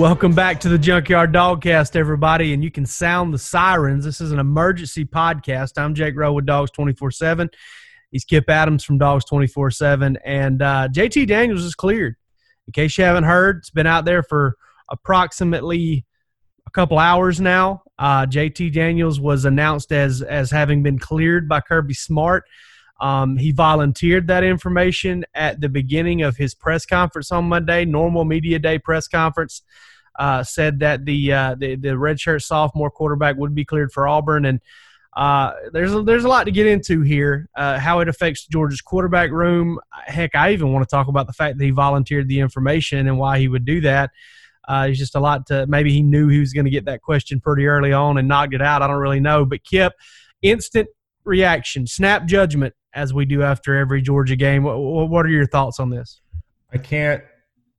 Welcome 0.00 0.32
back 0.32 0.60
to 0.60 0.70
the 0.70 0.78
Junkyard 0.78 1.30
Dogcast, 1.30 1.94
everybody. 1.94 2.54
And 2.54 2.64
you 2.64 2.70
can 2.70 2.86
sound 2.86 3.34
the 3.34 3.38
sirens. 3.38 4.02
This 4.02 4.22
is 4.22 4.32
an 4.32 4.38
emergency 4.38 5.04
podcast. 5.04 5.72
I'm 5.76 5.94
Jake 5.94 6.16
Rowe 6.16 6.32
with 6.32 6.46
Dogs 6.46 6.70
24 6.70 7.10
7. 7.10 7.50
He's 8.10 8.24
Kip 8.24 8.48
Adams 8.48 8.82
from 8.82 8.96
Dogs 8.96 9.26
24 9.26 9.70
7. 9.72 10.16
And 10.24 10.62
uh, 10.62 10.88
JT 10.90 11.26
Daniels 11.26 11.64
is 11.64 11.74
cleared. 11.74 12.16
In 12.66 12.72
case 12.72 12.96
you 12.96 13.04
haven't 13.04 13.24
heard, 13.24 13.58
it's 13.58 13.68
been 13.68 13.86
out 13.86 14.06
there 14.06 14.22
for 14.22 14.56
approximately 14.90 16.06
a 16.66 16.70
couple 16.70 16.98
hours 16.98 17.38
now. 17.38 17.82
Uh, 17.98 18.24
JT 18.24 18.72
Daniels 18.72 19.20
was 19.20 19.44
announced 19.44 19.92
as, 19.92 20.22
as 20.22 20.50
having 20.50 20.82
been 20.82 20.98
cleared 20.98 21.46
by 21.46 21.60
Kirby 21.60 21.92
Smart. 21.92 22.44
Um, 23.02 23.36
he 23.36 23.52
volunteered 23.52 24.28
that 24.28 24.44
information 24.44 25.24
at 25.34 25.60
the 25.60 25.68
beginning 25.68 26.22
of 26.22 26.38
his 26.38 26.54
press 26.54 26.86
conference 26.86 27.30
on 27.30 27.46
Monday, 27.46 27.84
normal 27.84 28.24
media 28.24 28.58
day 28.58 28.78
press 28.78 29.06
conference. 29.06 29.62
Uh, 30.18 30.42
said 30.42 30.80
that 30.80 31.04
the, 31.04 31.32
uh, 31.32 31.54
the 31.58 31.76
the 31.76 31.90
redshirt 31.90 32.42
sophomore 32.42 32.90
quarterback 32.90 33.36
would 33.36 33.54
be 33.54 33.64
cleared 33.64 33.92
for 33.92 34.06
Auburn, 34.06 34.44
and 34.44 34.60
uh, 35.16 35.52
there's 35.72 35.94
a, 35.94 36.02
there's 36.02 36.24
a 36.24 36.28
lot 36.28 36.44
to 36.44 36.50
get 36.50 36.66
into 36.66 37.02
here. 37.02 37.48
Uh, 37.56 37.78
how 37.78 38.00
it 38.00 38.08
affects 38.08 38.46
Georgia's 38.46 38.80
quarterback 38.80 39.30
room. 39.30 39.78
Heck, 40.06 40.34
I 40.34 40.52
even 40.52 40.72
want 40.72 40.88
to 40.88 40.94
talk 40.94 41.08
about 41.08 41.26
the 41.26 41.32
fact 41.32 41.58
that 41.58 41.64
he 41.64 41.70
volunteered 41.70 42.28
the 42.28 42.40
information 42.40 43.06
and 43.08 43.18
why 43.18 43.38
he 43.38 43.48
would 43.48 43.64
do 43.64 43.80
that. 43.82 44.10
Uh, 44.68 44.86
it's 44.88 44.98
just 44.98 45.16
a 45.16 45.20
lot 45.20 45.46
to 45.46 45.66
maybe 45.66 45.92
he 45.92 46.02
knew 46.02 46.28
he 46.28 46.38
was 46.38 46.52
going 46.52 46.64
to 46.64 46.70
get 46.70 46.84
that 46.84 47.02
question 47.02 47.40
pretty 47.40 47.66
early 47.66 47.92
on 47.92 48.18
and 48.18 48.28
knocked 48.28 48.54
it 48.54 48.62
out. 48.62 48.82
I 48.82 48.86
don't 48.86 48.96
really 48.96 49.20
know, 49.20 49.44
but 49.44 49.64
Kip, 49.64 49.92
instant 50.42 50.88
reaction, 51.24 51.86
snap 51.86 52.26
judgment 52.26 52.74
as 52.94 53.12
we 53.12 53.24
do 53.24 53.42
after 53.42 53.76
every 53.76 54.02
Georgia 54.02 54.36
game. 54.36 54.62
What, 54.62 54.78
what 55.08 55.26
are 55.26 55.30
your 55.30 55.46
thoughts 55.46 55.80
on 55.80 55.90
this? 55.90 56.20
I 56.72 56.78
can't. 56.78 57.22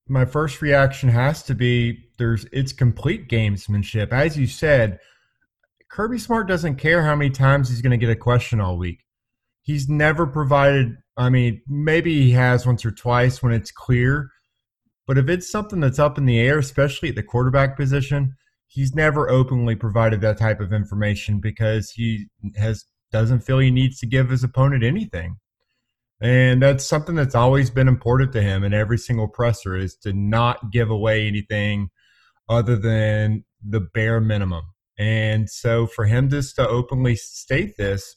My 0.07 0.25
first 0.25 0.61
reaction 0.61 1.07
has 1.07 1.43
to 1.43 1.55
be 1.55 2.09
there's 2.21 2.45
it's 2.51 2.71
complete 2.71 3.27
gamesmanship. 3.27 4.13
As 4.13 4.37
you 4.37 4.45
said, 4.45 4.99
Kirby 5.89 6.19
Smart 6.19 6.47
doesn't 6.47 6.75
care 6.75 7.03
how 7.03 7.15
many 7.15 7.31
times 7.31 7.67
he's 7.67 7.81
going 7.81 7.91
to 7.91 7.97
get 7.97 8.11
a 8.11 8.15
question 8.15 8.61
all 8.61 8.77
week. 8.77 8.99
He's 9.63 9.89
never 9.89 10.27
provided. 10.27 10.97
I 11.17 11.31
mean, 11.31 11.63
maybe 11.67 12.21
he 12.21 12.31
has 12.31 12.67
once 12.67 12.85
or 12.85 12.91
twice 12.91 13.41
when 13.41 13.53
it's 13.53 13.71
clear, 13.71 14.29
but 15.07 15.17
if 15.17 15.29
it's 15.29 15.49
something 15.49 15.79
that's 15.79 15.97
up 15.97 16.19
in 16.19 16.27
the 16.27 16.39
air, 16.39 16.59
especially 16.59 17.09
at 17.09 17.15
the 17.15 17.23
quarterback 17.23 17.75
position, 17.75 18.35
he's 18.67 18.93
never 18.93 19.27
openly 19.27 19.75
provided 19.75 20.21
that 20.21 20.37
type 20.37 20.59
of 20.59 20.71
information 20.71 21.39
because 21.39 21.89
he 21.89 22.27
has 22.55 22.85
doesn't 23.11 23.39
feel 23.39 23.57
he 23.57 23.71
needs 23.71 23.97
to 23.99 24.05
give 24.05 24.29
his 24.29 24.43
opponent 24.43 24.83
anything. 24.83 25.37
And 26.21 26.61
that's 26.61 26.85
something 26.85 27.15
that's 27.15 27.33
always 27.33 27.71
been 27.71 27.87
important 27.87 28.31
to 28.33 28.43
him 28.43 28.63
in 28.63 28.75
every 28.75 28.99
single 28.99 29.27
presser 29.27 29.75
is 29.75 29.95
to 30.03 30.13
not 30.13 30.71
give 30.71 30.91
away 30.91 31.25
anything 31.25 31.89
other 32.49 32.75
than 32.75 33.45
the 33.65 33.79
bare 33.79 34.21
minimum. 34.21 34.63
And 34.97 35.49
so 35.49 35.87
for 35.87 36.05
him 36.05 36.29
just 36.29 36.55
to 36.57 36.67
openly 36.67 37.15
state 37.15 37.77
this, 37.77 38.15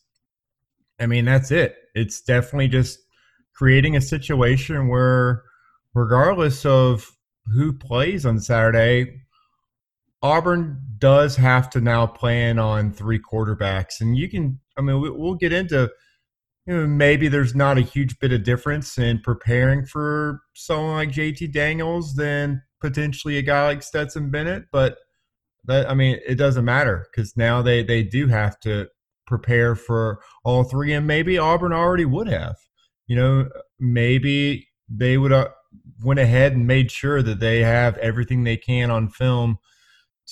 I 1.01 1.07
mean, 1.07 1.25
that's 1.25 1.51
it. 1.51 1.77
It's 1.95 2.21
definitely 2.21 2.69
just 2.69 2.99
creating 3.55 3.97
a 3.97 4.01
situation 4.01 4.89
where, 4.89 5.43
regardless 5.95 6.67
of 6.67 7.11
who 7.47 7.73
plays 7.73 8.27
on 8.27 8.41
Saturday, 8.41 9.23
Auburn 10.23 10.81
does 10.99 11.37
have 11.37 11.69
to 11.71 11.81
now 11.81 12.07
plan 12.07 12.59
on 12.59 12.93
three 12.93 13.21
quarterbacks. 13.21 14.01
And 14.01 14.17
you 14.17 14.29
can 14.29 14.61
I 14.77 14.83
mean, 14.83 15.01
we, 15.01 15.11
will 15.11 15.35
get 15.35 15.53
into 15.53 15.91
you 16.67 16.75
know, 16.75 16.87
maybe 16.87 17.29
there's 17.29 17.55
not 17.55 17.77
a 17.77 17.83
huge 17.83 18.19
bit 18.19 18.33
of 18.33 18.43
difference 18.43 18.97
in 18.97 19.21
preparing 19.21 19.85
for 19.85 20.41
someone 20.55 20.95
like 20.95 21.11
JT 21.11 21.53
Daniels 21.53 22.15
than 22.15 22.63
potentially 22.85 23.39
a 23.39 23.43
guy 23.43 23.65
like 23.65 23.83
Stetson 23.83 24.29
Bennett, 24.29 24.65
but 24.71 24.99
that 25.65 25.91
I 25.91 25.95
mean, 25.95 26.19
it 26.27 26.35
doesn't 26.35 26.67
matter 26.67 27.07
because 27.11 27.35
now 27.35 27.63
they 27.63 27.83
they 27.83 28.03
do 28.03 28.27
have 28.27 28.61
to 28.61 28.89
prepare 29.27 29.75
for 29.75 30.21
all 30.45 30.65
three, 30.65 30.93
and 30.93 31.07
maybe 31.07 31.39
Auburn 31.39 31.73
already 31.73 32.05
would 32.05 32.29
have. 32.29 32.57
You 33.07 33.17
know, 33.17 33.49
maybe 33.81 34.69
they 34.87 35.17
would 35.17 35.31
have 35.31 35.53
went 36.05 36.21
ahead 36.21 36.53
and 36.53 36.67
made 36.67 36.91
sure 36.91 37.23
that 37.23 37.41
they 37.41 37.61
have 37.61 37.97
everything 37.99 38.45
they 38.45 38.59
can 38.59 38.91
on 38.91 39.09
film 39.09 39.57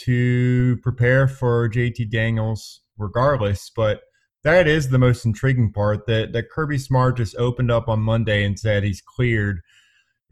to 0.01 0.77
prepare 0.83 1.27
for 1.27 1.71
JT 1.71 2.11
Daniels 2.11 2.83
regardless, 2.99 3.71
but 3.75 4.03
that 4.45 4.69
is 4.69 4.91
the 4.91 4.99
most 4.99 5.25
intriguing 5.25 5.73
part 5.73 6.07
that 6.07 6.35
that 6.35 6.51
Kirby 6.51 6.77
Smart 6.77 7.17
just 7.17 7.35
opened 7.37 7.71
up 7.71 7.89
on 7.89 8.01
Monday 8.01 8.45
and 8.45 8.59
said 8.59 8.85
he's 8.85 9.01
cleared 9.01 9.61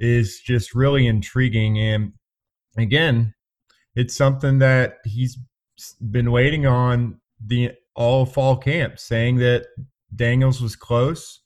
is 0.00 0.40
just 0.40 0.74
really 0.74 1.06
intriguing 1.06 1.78
and 1.78 2.12
again 2.76 3.34
it's 3.94 4.16
something 4.16 4.58
that 4.58 4.98
he's 5.04 5.38
been 6.10 6.32
waiting 6.32 6.66
on 6.66 7.20
the 7.44 7.70
all 7.94 8.26
fall 8.26 8.56
camp 8.56 8.98
saying 8.98 9.36
that 9.36 9.66
Daniels 10.14 10.60
was 10.60 10.74
close 10.74 11.40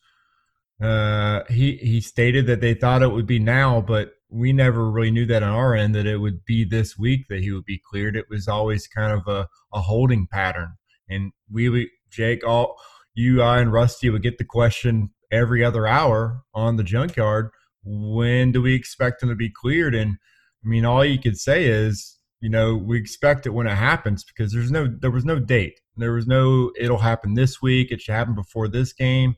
uh, 0.82 1.42
he 1.48 1.76
he 1.76 2.00
stated 2.00 2.46
that 2.46 2.60
they 2.60 2.74
thought 2.74 3.02
it 3.02 3.12
would 3.12 3.26
be 3.26 3.38
now 3.38 3.80
but 3.80 4.12
we 4.30 4.52
never 4.52 4.90
really 4.90 5.10
knew 5.10 5.26
that 5.26 5.42
on 5.42 5.50
our 5.50 5.74
end 5.74 5.94
that 5.94 6.06
it 6.06 6.18
would 6.18 6.44
be 6.44 6.64
this 6.64 6.98
week 6.98 7.26
that 7.28 7.40
he 7.40 7.52
would 7.52 7.64
be 7.64 7.80
cleared 7.90 8.16
it 8.16 8.26
was 8.30 8.48
always 8.48 8.86
kind 8.86 9.12
of 9.12 9.26
a, 9.28 9.46
a 9.72 9.80
holding 9.80 10.26
pattern 10.26 10.74
and 11.08 11.32
we 11.50 11.90
Jake, 12.14 12.46
all 12.46 12.76
you, 13.14 13.42
I, 13.42 13.60
and 13.60 13.72
Rusty 13.72 14.08
would 14.08 14.22
get 14.22 14.38
the 14.38 14.44
question 14.44 15.10
every 15.30 15.64
other 15.64 15.86
hour 15.86 16.42
on 16.54 16.76
the 16.76 16.84
junkyard. 16.84 17.50
When 17.84 18.52
do 18.52 18.62
we 18.62 18.74
expect 18.74 19.20
them 19.20 19.28
to 19.28 19.34
be 19.34 19.50
cleared? 19.50 19.94
And 19.94 20.16
I 20.64 20.68
mean, 20.68 20.84
all 20.84 21.04
you 21.04 21.18
could 21.18 21.38
say 21.38 21.64
is, 21.64 22.18
you 22.40 22.50
know, 22.50 22.74
we 22.74 22.98
expect 22.98 23.46
it 23.46 23.50
when 23.50 23.66
it 23.66 23.76
happens 23.76 24.24
because 24.24 24.52
there's 24.52 24.70
no, 24.70 24.86
there 24.86 25.10
was 25.10 25.24
no 25.24 25.38
date. 25.38 25.80
There 25.96 26.12
was 26.12 26.26
no, 26.26 26.72
it'll 26.78 26.98
happen 26.98 27.34
this 27.34 27.62
week. 27.62 27.90
It 27.90 28.00
should 28.00 28.14
happen 28.14 28.34
before 28.34 28.68
this 28.68 28.92
game. 28.92 29.36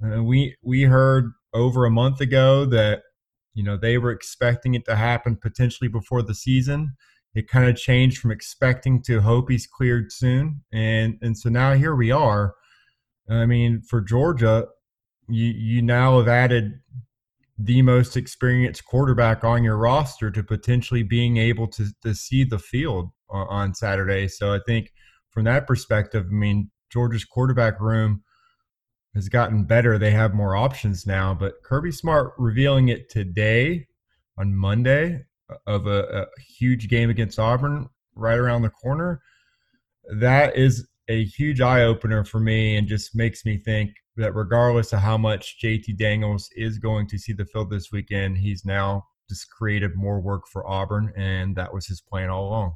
And 0.00 0.26
we 0.26 0.56
we 0.62 0.82
heard 0.82 1.32
over 1.52 1.84
a 1.84 1.90
month 1.90 2.20
ago 2.20 2.64
that 2.66 3.02
you 3.52 3.62
know 3.62 3.76
they 3.76 3.98
were 3.98 4.10
expecting 4.10 4.74
it 4.74 4.86
to 4.86 4.96
happen 4.96 5.36
potentially 5.36 5.88
before 5.88 6.22
the 6.22 6.34
season 6.34 6.96
it 7.34 7.48
kind 7.48 7.68
of 7.68 7.76
changed 7.76 8.18
from 8.18 8.32
expecting 8.32 9.02
to 9.02 9.20
hope 9.20 9.50
he's 9.50 9.66
cleared 9.66 10.10
soon, 10.10 10.62
and 10.72 11.18
and 11.22 11.38
so 11.38 11.48
now 11.48 11.74
here 11.74 11.94
we 11.94 12.10
are. 12.10 12.54
I 13.28 13.46
mean, 13.46 13.82
for 13.82 14.00
Georgia, 14.00 14.66
you 15.28 15.46
you 15.46 15.82
now 15.82 16.18
have 16.18 16.28
added 16.28 16.80
the 17.62 17.82
most 17.82 18.16
experienced 18.16 18.86
quarterback 18.86 19.44
on 19.44 19.62
your 19.62 19.76
roster 19.76 20.30
to 20.30 20.42
potentially 20.42 21.02
being 21.02 21.36
able 21.36 21.68
to 21.68 21.86
to 22.02 22.14
see 22.14 22.42
the 22.44 22.58
field 22.58 23.10
on 23.28 23.74
Saturday. 23.74 24.28
So 24.28 24.52
I 24.52 24.60
think 24.66 24.92
from 25.30 25.44
that 25.44 25.66
perspective, 25.66 26.26
I 26.28 26.34
mean, 26.34 26.70
Georgia's 26.90 27.24
quarterback 27.24 27.80
room 27.80 28.22
has 29.14 29.28
gotten 29.28 29.64
better. 29.64 29.98
They 29.98 30.10
have 30.10 30.34
more 30.34 30.56
options 30.56 31.06
now, 31.06 31.34
but 31.34 31.62
Kirby 31.64 31.92
Smart 31.92 32.32
revealing 32.38 32.88
it 32.88 33.10
today 33.10 33.86
on 34.38 34.54
Monday 34.54 35.24
uh, 35.50 35.56
of 35.66 35.86
a, 35.86 36.22
a 36.22 36.26
huge 36.40 36.88
game 36.88 37.10
against 37.10 37.38
Auburn 37.38 37.88
right 38.14 38.38
around 38.38 38.62
the 38.62 38.70
corner, 38.70 39.20
that 40.18 40.56
is 40.56 40.88
a 41.08 41.24
huge 41.24 41.60
eye 41.60 41.82
opener 41.82 42.24
for 42.24 42.40
me 42.40 42.76
and 42.76 42.88
just 42.88 43.14
makes 43.14 43.44
me 43.44 43.58
think 43.58 43.90
that 44.20 44.34
regardless 44.34 44.92
of 44.92 45.00
how 45.00 45.16
much 45.16 45.58
JT 45.62 45.96
Daniels 45.96 46.48
is 46.54 46.78
going 46.78 47.06
to 47.08 47.18
see 47.18 47.32
the 47.32 47.44
field 47.44 47.70
this 47.70 47.90
weekend, 47.92 48.38
he's 48.38 48.64
now 48.64 49.04
just 49.28 49.50
created 49.50 49.96
more 49.96 50.20
work 50.20 50.46
for 50.48 50.68
Auburn, 50.68 51.12
and 51.16 51.56
that 51.56 51.72
was 51.72 51.86
his 51.86 52.00
plan 52.00 52.28
all 52.28 52.48
along. 52.48 52.74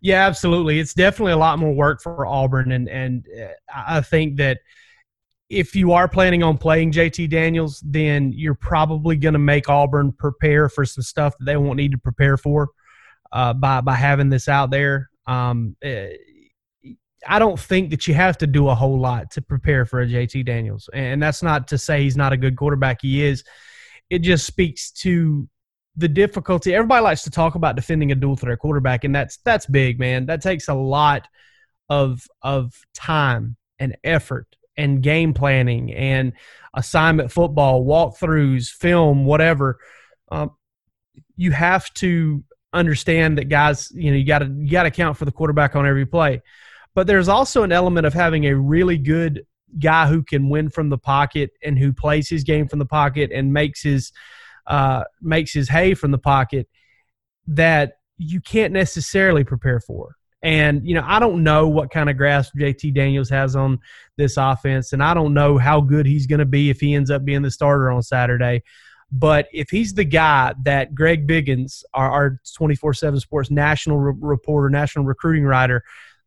Yeah, 0.00 0.26
absolutely. 0.26 0.78
It's 0.78 0.94
definitely 0.94 1.32
a 1.32 1.38
lot 1.38 1.58
more 1.58 1.72
work 1.72 2.02
for 2.02 2.26
Auburn, 2.26 2.72
and 2.72 2.88
and 2.88 3.26
uh, 3.40 3.48
I 3.74 4.00
think 4.00 4.36
that 4.36 4.58
if 5.48 5.76
you 5.76 5.92
are 5.92 6.08
planning 6.08 6.42
on 6.42 6.58
playing 6.58 6.92
JT 6.92 7.30
Daniels, 7.30 7.82
then 7.86 8.32
you're 8.32 8.54
probably 8.54 9.16
going 9.16 9.34
to 9.34 9.38
make 9.38 9.68
Auburn 9.68 10.12
prepare 10.12 10.68
for 10.68 10.84
some 10.84 11.02
stuff 11.02 11.36
that 11.38 11.44
they 11.44 11.56
won't 11.56 11.76
need 11.76 11.92
to 11.92 11.98
prepare 11.98 12.36
for 12.36 12.70
uh, 13.32 13.52
by 13.52 13.80
by 13.80 13.94
having 13.94 14.30
this 14.30 14.48
out 14.48 14.70
there. 14.70 15.10
Um, 15.26 15.76
eh, 15.82 16.10
I 17.26 17.38
don't 17.38 17.58
think 17.58 17.90
that 17.90 18.06
you 18.06 18.14
have 18.14 18.38
to 18.38 18.46
do 18.46 18.68
a 18.68 18.74
whole 18.74 18.98
lot 18.98 19.30
to 19.32 19.42
prepare 19.42 19.84
for 19.86 20.00
a 20.00 20.06
JT 20.06 20.44
Daniels, 20.44 20.88
and 20.92 21.22
that's 21.22 21.42
not 21.42 21.68
to 21.68 21.78
say 21.78 22.02
he's 22.02 22.16
not 22.16 22.32
a 22.32 22.36
good 22.36 22.56
quarterback. 22.56 23.02
He 23.02 23.24
is. 23.24 23.44
It 24.10 24.20
just 24.20 24.46
speaks 24.46 24.90
to 24.92 25.48
the 25.96 26.08
difficulty. 26.08 26.74
Everybody 26.74 27.02
likes 27.02 27.22
to 27.24 27.30
talk 27.30 27.54
about 27.54 27.76
defending 27.76 28.12
a 28.12 28.14
dual 28.14 28.36
threat 28.36 28.58
quarterback, 28.58 29.04
and 29.04 29.14
that's 29.14 29.38
that's 29.38 29.66
big, 29.66 29.98
man. 29.98 30.26
That 30.26 30.42
takes 30.42 30.68
a 30.68 30.74
lot 30.74 31.26
of 31.88 32.26
of 32.42 32.74
time 32.94 33.56
and 33.78 33.96
effort 34.04 34.46
and 34.76 35.02
game 35.02 35.34
planning 35.34 35.92
and 35.92 36.32
assignment 36.74 37.30
football, 37.30 37.84
walkthroughs, 37.84 38.68
film, 38.68 39.24
whatever. 39.24 39.78
Um, 40.30 40.52
you 41.36 41.52
have 41.52 41.92
to 41.94 42.42
understand 42.72 43.38
that 43.38 43.44
guys, 43.44 43.90
you 43.94 44.10
know, 44.10 44.16
you 44.16 44.24
got 44.24 44.40
to 44.40 44.52
you 44.58 44.70
got 44.70 44.84
to 44.84 44.90
count 44.90 45.16
for 45.16 45.24
the 45.24 45.32
quarterback 45.32 45.76
on 45.76 45.86
every 45.86 46.06
play. 46.06 46.42
But 46.94 47.06
there's 47.06 47.28
also 47.28 47.62
an 47.62 47.72
element 47.72 48.06
of 48.06 48.14
having 48.14 48.46
a 48.46 48.56
really 48.56 48.98
good 48.98 49.46
guy 49.78 50.06
who 50.06 50.22
can 50.22 50.48
win 50.48 50.70
from 50.70 50.88
the 50.88 50.98
pocket 50.98 51.50
and 51.62 51.78
who 51.78 51.92
plays 51.92 52.28
his 52.28 52.44
game 52.44 52.68
from 52.68 52.78
the 52.78 52.86
pocket 52.86 53.30
and 53.32 53.52
makes 53.52 53.82
his 53.82 54.12
uh, 54.66 55.04
makes 55.20 55.52
his 55.52 55.68
hay 55.68 55.94
from 55.94 56.10
the 56.10 56.18
pocket 56.18 56.68
that 57.46 57.94
you 58.16 58.40
can't 58.40 58.72
necessarily 58.72 59.44
prepare 59.44 59.80
for. 59.80 60.16
And, 60.42 60.86
you 60.86 60.94
know, 60.94 61.04
I 61.04 61.18
don't 61.18 61.42
know 61.42 61.68
what 61.68 61.90
kind 61.90 62.10
of 62.10 62.18
grasp 62.18 62.54
JT 62.58 62.94
Daniels 62.94 63.30
has 63.30 63.56
on 63.56 63.78
this 64.16 64.36
offense, 64.36 64.92
and 64.92 65.02
I 65.02 65.14
don't 65.14 65.32
know 65.32 65.56
how 65.56 65.80
good 65.80 66.06
he's 66.06 66.26
going 66.26 66.38
to 66.38 66.44
be 66.44 66.70
if 66.70 66.80
he 66.80 66.94
ends 66.94 67.10
up 67.10 67.24
being 67.24 67.42
the 67.42 67.50
starter 67.50 67.90
on 67.90 68.02
Saturday. 68.02 68.62
But 69.10 69.48
if 69.52 69.70
he's 69.70 69.94
the 69.94 70.04
guy 70.04 70.54
that 70.64 70.94
Greg 70.94 71.26
Biggins, 71.26 71.82
our 71.94 72.40
24 72.56 72.94
7 72.94 73.20
sports 73.20 73.50
national 73.50 73.98
re- 73.98 74.14
reporter, 74.18 74.68
national 74.68 75.04
recruiting 75.04 75.44
writer, 75.44 75.82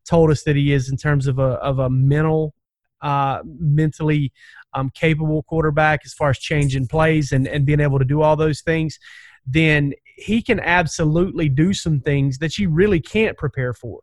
told 0.08 0.32
us 0.32 0.44
that 0.44 0.56
he 0.56 0.74
is 0.74 0.90
in 0.90 0.98
terms 0.98 1.28
of 1.28 1.40
a, 1.40 1.54
of 1.60 1.80
a 1.80 1.90
mental, 1.90 2.54
uh, 3.02 3.40
mentally 3.46 4.32
um, 4.74 4.90
capable 4.94 5.44
quarterback 5.44 6.02
as 6.06 6.14
far 6.14 6.30
as 6.30 6.40
changing 6.40 6.88
plays 6.88 7.32
and, 7.32 7.48
and 7.48 7.66
being 7.66 7.80
able 7.80 8.00
to 8.00 8.06
do 8.06 8.22
all 8.22 8.36
those 8.36 8.62
things, 8.62 9.00
then 9.46 9.94
he 10.18 10.42
can 10.42 10.60
absolutely 10.60 11.48
do 11.50 11.74
some 11.74 12.00
things 12.00 12.38
that 12.40 12.58
you 12.58 12.70
really 12.70 13.00
can't 13.00 13.38
prepare 13.38 13.74
for 13.74 14.02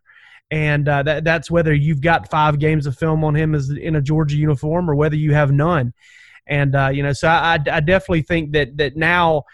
and 0.50 0.88
uh, 0.88 1.02
that, 1.02 1.24
that's 1.24 1.50
whether 1.50 1.74
you've 1.74 2.00
got 2.00 2.30
five 2.30 2.58
games 2.58 2.86
of 2.86 2.96
film 2.96 3.24
on 3.24 3.34
him 3.34 3.54
as 3.54 3.70
in 3.70 3.96
a 3.96 4.02
Georgia 4.02 4.36
uniform 4.36 4.90
or 4.90 4.94
whether 4.94 5.16
you 5.16 5.34
have 5.34 5.50
none. 5.50 5.92
And 6.46 6.76
uh, 6.76 6.90
you 6.92 7.02
know, 7.02 7.12
so 7.12 7.28
I, 7.28 7.54
I 7.54 7.80
definitely 7.80 8.22
think 8.22 8.52
that 8.52 8.76
that 8.76 8.96
now, 8.96 9.44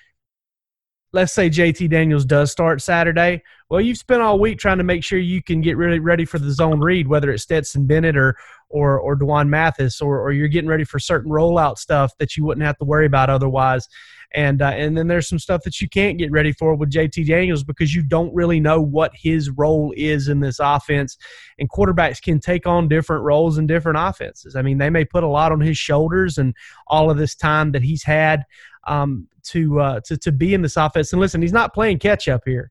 let's 1.12 1.32
say 1.32 1.48
JT 1.48 1.88
Daniels 1.88 2.24
does 2.24 2.50
start 2.50 2.82
Saturday. 2.82 3.42
Well, 3.70 3.80
you've 3.80 3.98
spent 3.98 4.20
all 4.20 4.38
week 4.38 4.58
trying 4.58 4.78
to 4.78 4.84
make 4.84 5.04
sure 5.04 5.18
you 5.18 5.42
can 5.42 5.60
get 5.60 5.76
really 5.76 6.00
ready 6.00 6.24
for 6.24 6.38
the 6.38 6.52
zone 6.52 6.80
read, 6.80 7.06
whether 7.06 7.30
it's 7.30 7.44
Stetson 7.44 7.86
Bennett 7.86 8.16
or 8.16 8.36
or 8.68 8.98
or 8.98 9.14
D'Wan 9.16 9.48
Mathis, 9.48 10.00
or 10.00 10.20
or 10.20 10.32
you're 10.32 10.48
getting 10.48 10.70
ready 10.70 10.84
for 10.84 10.98
certain 10.98 11.30
rollout 11.30 11.78
stuff 11.78 12.12
that 12.18 12.36
you 12.36 12.44
wouldn't 12.44 12.66
have 12.66 12.78
to 12.78 12.84
worry 12.84 13.06
about 13.06 13.30
otherwise 13.30 13.88
and 14.32 14.62
uh, 14.62 14.68
and 14.68 14.96
then 14.96 15.08
there's 15.08 15.28
some 15.28 15.38
stuff 15.38 15.62
that 15.62 15.80
you 15.80 15.88
can't 15.88 16.18
get 16.18 16.30
ready 16.30 16.52
for 16.52 16.74
with 16.74 16.90
JT 16.90 17.26
Daniels 17.26 17.64
because 17.64 17.94
you 17.94 18.02
don't 18.02 18.32
really 18.32 18.60
know 18.60 18.80
what 18.80 19.12
his 19.14 19.50
role 19.50 19.92
is 19.96 20.28
in 20.28 20.40
this 20.40 20.60
offense. 20.60 21.16
And 21.58 21.68
quarterbacks 21.68 22.22
can 22.22 22.38
take 22.38 22.66
on 22.66 22.88
different 22.88 23.24
roles 23.24 23.58
in 23.58 23.66
different 23.66 23.98
offenses. 23.98 24.54
I 24.54 24.62
mean, 24.62 24.78
they 24.78 24.90
may 24.90 25.04
put 25.04 25.24
a 25.24 25.28
lot 25.28 25.52
on 25.52 25.60
his 25.60 25.78
shoulders 25.78 26.38
and 26.38 26.54
all 26.86 27.10
of 27.10 27.18
this 27.18 27.34
time 27.34 27.72
that 27.72 27.82
he's 27.82 28.04
had 28.04 28.44
um, 28.86 29.26
to 29.44 29.80
uh, 29.80 30.00
to 30.04 30.16
to 30.16 30.32
be 30.32 30.54
in 30.54 30.62
this 30.62 30.76
offense. 30.76 31.12
And 31.12 31.20
listen, 31.20 31.42
he's 31.42 31.52
not 31.52 31.74
playing 31.74 31.98
catch 31.98 32.28
up 32.28 32.42
here. 32.46 32.70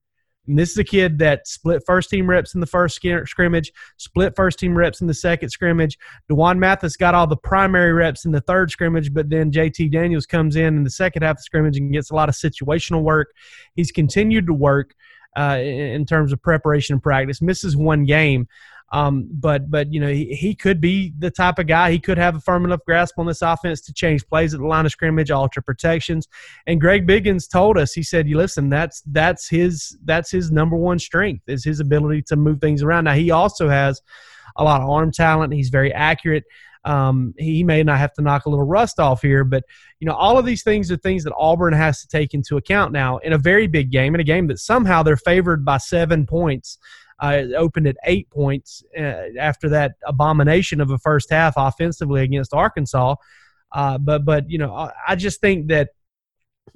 And 0.50 0.58
this 0.58 0.72
is 0.72 0.78
a 0.78 0.84
kid 0.84 1.20
that 1.20 1.48
split 1.48 1.84
first 1.86 2.10
team 2.10 2.28
reps 2.28 2.56
in 2.56 2.60
the 2.60 2.68
first 2.68 3.00
scrimmage, 3.26 3.72
split 3.98 4.36
first 4.36 4.58
team 4.58 4.76
reps 4.76 5.00
in 5.00 5.08
the 5.08 5.14
second 5.14 5.50
scrimmage. 5.50 5.98
D'Wan 6.28 6.60
Mathis 6.60 6.98
got 6.98 7.14
all 7.14 7.28
the 7.28 7.38
primary 7.38 7.94
reps 7.94 8.26
in 8.26 8.32
the 8.32 8.42
third 8.42 8.72
scrimmage, 8.72 9.14
but 9.14 9.30
then 9.30 9.52
JT 9.52 9.92
Daniels 9.92 10.26
comes 10.26 10.56
in 10.56 10.76
in 10.76 10.84
the 10.84 10.90
second 10.90 11.22
half 11.22 11.34
of 11.34 11.38
the 11.38 11.44
scrimmage 11.44 11.78
and 11.78 11.94
gets 11.94 12.10
a 12.10 12.16
lot 12.16 12.30
of 12.30 12.36
situational 12.36 13.04
work. 13.04 13.32
He's 13.76 13.92
continued 13.92 14.48
to 14.48 14.54
work 14.54 14.96
uh, 15.38 15.60
in 15.62 16.06
terms 16.06 16.34
of 16.34 16.42
preparation 16.42 16.94
and 16.94 17.04
practice, 17.04 17.42
misses 17.42 17.78
one 17.78 18.06
game. 18.06 18.48
Um, 18.92 19.28
but 19.32 19.70
but 19.70 19.94
you 19.94 20.00
know 20.00 20.08
he, 20.08 20.34
he 20.34 20.56
could 20.56 20.82
be 20.82 21.14
the 21.20 21.30
type 21.30 21.60
of 21.60 21.68
guy. 21.68 21.92
He 21.92 22.00
could 22.00 22.18
have 22.18 22.36
a 22.36 22.40
firm 22.40 22.66
enough 22.66 22.84
grasp 22.86 23.20
on 23.20 23.28
this 23.28 23.42
offense 23.42 23.82
to 23.82 23.94
change 23.94 24.26
plays 24.28 24.54
at 24.54 24.60
the 24.60 24.66
line 24.66 24.86
of 24.86 24.92
scrimmage, 24.92 25.30
alter 25.30 25.62
protections. 25.62 26.28
And 26.66 26.82
Greg 26.82 27.06
Biggins 27.06 27.50
told 27.50 27.78
us 27.78 27.94
he 27.94 28.04
said, 28.04 28.28
"You 28.28 28.38
listen, 28.38 28.70
that's 28.70 29.02
that's 29.06 29.48
his 29.48 29.98
that's 30.06 30.32
his 30.32 30.52
number 30.52 30.76
one 30.76 30.98
strength 30.98 31.44
is 31.48 31.64
his 31.64 31.80
ability 31.80 32.24
to 32.24 32.36
move 32.36 32.60
things 32.60 32.82
around. 32.82 33.04
Now 33.04 33.14
he 33.14 33.30
also 33.30 33.70
has 33.70 34.02
a 34.56 34.64
lot 34.64 34.82
of 34.82 34.90
arm 34.90 35.12
talent. 35.12 35.54
He's 35.54 35.70
very 35.70 35.94
accurate." 35.94 36.46
Um, 36.86 37.34
he 37.38 37.62
may 37.66 37.84
not 37.84 37.98
have 37.98 38.14
to 38.14 38.22
knock 38.22 38.46
a 38.46 38.50
little 38.50 38.66
rust 38.66 39.02
off 39.02 39.22
here, 39.22 39.44
but 39.44 39.66
you 40.00 40.08
know 40.08 40.14
all 40.14 40.38
of 40.38 40.46
these 40.46 40.64
things 40.64 40.90
are 40.92 40.98
things 40.98 41.26
that 41.26 41.34
Auburn 41.38 41.74
has 41.74 42.02
to 42.02 42.08
take 42.08 42.34
into 42.34 42.56
account 42.58 42.94
now 42.94 43.18
in 43.18 43.34
a 43.34 43.38
very 43.38 43.68
big 43.68 43.92
game, 43.92 44.16
in 44.16 44.22
a 44.22 44.24
game 44.24 44.48
that 44.48 44.60
somehow 44.60 45.04
they're 45.04 45.18
favored 45.18 45.66
by 45.66 45.78
seven 45.78 46.26
points 46.26 46.80
uh, 47.22 47.44
opened 47.58 47.88
at 47.88 47.98
eight 48.06 48.30
points 48.30 48.84
uh, 48.98 49.28
after 49.40 49.70
that 49.70 49.94
abomination 50.06 50.82
of 50.82 50.92
a 50.92 50.98
first 50.98 51.30
half 51.30 51.54
offensively 51.58 52.24
against 52.24 52.54
Arkansas. 52.54 53.16
Uh, 53.72 53.98
but 53.98 54.26
but 54.26 54.50
you 54.50 54.58
know 54.58 54.74
I, 54.74 54.92
I 55.10 55.16
just 55.16 55.42
think 55.42 55.68
that 55.68 55.90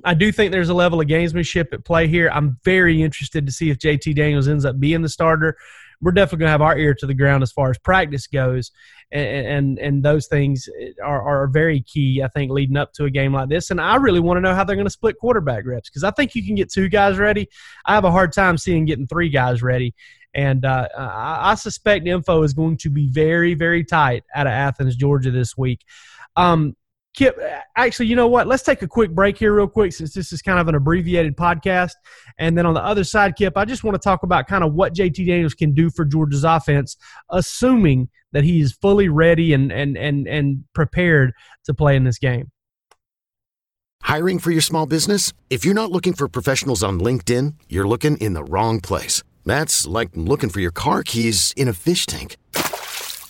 I 0.03 0.13
do 0.13 0.31
think 0.31 0.51
there's 0.51 0.69
a 0.69 0.73
level 0.73 1.01
of 1.01 1.07
gamesmanship 1.07 1.73
at 1.73 1.85
play 1.85 2.07
here. 2.07 2.29
I'm 2.33 2.59
very 2.63 3.01
interested 3.01 3.45
to 3.45 3.51
see 3.51 3.69
if 3.69 3.77
JT 3.77 4.15
Daniels 4.15 4.47
ends 4.47 4.65
up 4.65 4.79
being 4.79 5.01
the 5.01 5.09
starter. 5.09 5.55
We're 6.03 6.11
definitely 6.11 6.39
going 6.39 6.47
to 6.47 6.51
have 6.51 6.61
our 6.61 6.77
ear 6.77 6.93
to 6.95 7.05
the 7.05 7.13
ground 7.13 7.43
as 7.43 7.51
far 7.51 7.69
as 7.69 7.77
practice 7.79 8.27
goes, 8.27 8.71
and 9.11 9.47
and, 9.47 9.79
and 9.79 10.03
those 10.03 10.27
things 10.27 10.67
are, 11.03 11.21
are 11.21 11.47
very 11.47 11.81
key. 11.81 12.21
I 12.23 12.27
think 12.27 12.51
leading 12.51 12.77
up 12.77 12.93
to 12.93 13.05
a 13.05 13.09
game 13.09 13.33
like 13.33 13.49
this, 13.49 13.71
and 13.71 13.79
I 13.81 13.95
really 13.95 14.19
want 14.19 14.37
to 14.37 14.41
know 14.41 14.53
how 14.53 14.63
they're 14.63 14.75
going 14.75 14.85
to 14.85 14.91
split 14.91 15.17
quarterback 15.19 15.65
reps 15.65 15.89
because 15.89 16.03
I 16.03 16.11
think 16.11 16.35
you 16.35 16.45
can 16.45 16.55
get 16.55 16.71
two 16.71 16.89
guys 16.89 17.17
ready. 17.17 17.47
I 17.85 17.95
have 17.95 18.05
a 18.05 18.11
hard 18.11 18.33
time 18.33 18.57
seeing 18.57 18.85
getting 18.85 19.07
three 19.07 19.29
guys 19.29 19.63
ready, 19.63 19.95
and 20.33 20.65
uh, 20.65 20.87
I, 20.97 21.51
I, 21.51 21.55
suspect 21.55 22.07
info 22.07 22.43
is 22.43 22.53
going 22.53 22.77
to 22.77 22.89
be 22.89 23.07
very, 23.09 23.53
very 23.53 23.83
tight 23.83 24.23
out 24.35 24.47
of 24.47 24.53
Athens, 24.53 24.95
Georgia 24.95 25.31
this 25.31 25.55
week. 25.57 25.81
Um, 26.35 26.75
Kip, 27.13 27.39
actually, 27.75 28.07
you 28.07 28.15
know 28.15 28.27
what? 28.27 28.47
Let's 28.47 28.63
take 28.63 28.81
a 28.81 28.87
quick 28.87 29.11
break 29.11 29.37
here, 29.37 29.53
real 29.53 29.67
quick, 29.67 29.93
since 29.93 30.13
this 30.13 30.33
is 30.33 30.41
kind 30.41 30.59
of 30.59 30.67
an 30.67 30.73
abbreviated 30.73 31.37
podcast. 31.37 31.91
And 32.39 32.57
then 32.57 32.65
on 32.65 32.73
the 32.73 32.83
other 32.83 33.03
side, 33.03 33.35
Kip, 33.35 33.55
I 33.55 33.65
just 33.65 33.83
want 33.83 33.93
to 33.93 33.99
talk 33.99 34.23
about 34.23 34.47
kind 34.47 34.63
of 34.63 34.73
what 34.73 34.95
JT 34.95 35.27
Daniels 35.27 35.53
can 35.53 35.73
do 35.73 35.91
for 35.91 36.05
Georgia's 36.05 36.43
offense, 36.43 36.97
assuming 37.29 38.09
that 38.31 38.43
he 38.43 38.61
is 38.61 38.73
fully 38.73 39.09
ready 39.09 39.53
and 39.53 39.71
and 39.71 39.95
and 39.95 40.27
and 40.27 40.63
prepared 40.73 41.33
to 41.65 41.73
play 41.73 41.95
in 41.95 42.03
this 42.03 42.17
game. 42.17 42.51
Hiring 44.01 44.39
for 44.39 44.51
your 44.51 44.61
small 44.61 44.85
business? 44.85 45.33
If 45.49 45.63
you're 45.63 45.73
not 45.73 45.91
looking 45.91 46.13
for 46.13 46.27
professionals 46.27 46.83
on 46.83 46.99
LinkedIn, 46.99 47.53
you're 47.69 47.87
looking 47.87 48.17
in 48.17 48.33
the 48.33 48.43
wrong 48.43 48.81
place. 48.81 49.23
That's 49.45 49.85
like 49.85 50.09
looking 50.15 50.49
for 50.49 50.59
your 50.59 50.71
car 50.71 51.03
keys 51.03 51.53
in 51.55 51.67
a 51.67 51.73
fish 51.73 52.05
tank. 52.05 52.37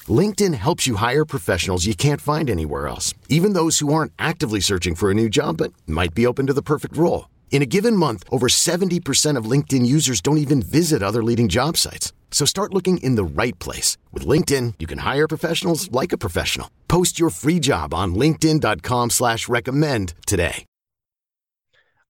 LinkedIn 0.09 0.53
helps 0.55 0.85
you 0.85 0.95
hire 0.95 1.23
professionals 1.23 1.85
you 1.85 1.95
can't 1.95 2.19
find 2.19 2.49
anywhere 2.49 2.87
else, 2.87 3.13
even 3.29 3.53
those 3.53 3.79
who 3.79 3.93
aren't 3.93 4.11
actively 4.19 4.59
searching 4.59 4.95
for 4.95 5.09
a 5.09 5.13
new 5.13 5.29
job 5.29 5.57
but 5.57 5.71
might 5.87 6.13
be 6.13 6.27
open 6.27 6.47
to 6.47 6.53
the 6.53 6.61
perfect 6.61 6.97
role. 6.97 7.29
In 7.51 7.61
a 7.61 7.67
given 7.67 7.95
month, 7.95 8.23
over 8.29 8.47
70% 8.47 9.37
of 9.37 9.45
LinkedIn 9.45 9.85
users 9.85 10.19
don't 10.19 10.39
even 10.39 10.61
visit 10.61 11.01
other 11.01 11.23
leading 11.23 11.47
job 11.47 11.77
sites. 11.77 12.11
So 12.31 12.45
start 12.45 12.73
looking 12.73 12.97
in 12.97 13.15
the 13.15 13.23
right 13.23 13.57
place. 13.59 13.95
With 14.11 14.25
LinkedIn, 14.25 14.73
you 14.79 14.87
can 14.87 14.97
hire 14.97 15.27
professionals 15.27 15.89
like 15.91 16.11
a 16.11 16.17
professional. 16.17 16.69
Post 16.89 17.19
your 17.19 17.29
free 17.29 17.59
job 17.59 17.93
on 17.93 18.15
linkedin.com 18.15 19.11
slash 19.11 19.47
recommend 19.47 20.15
today. 20.27 20.65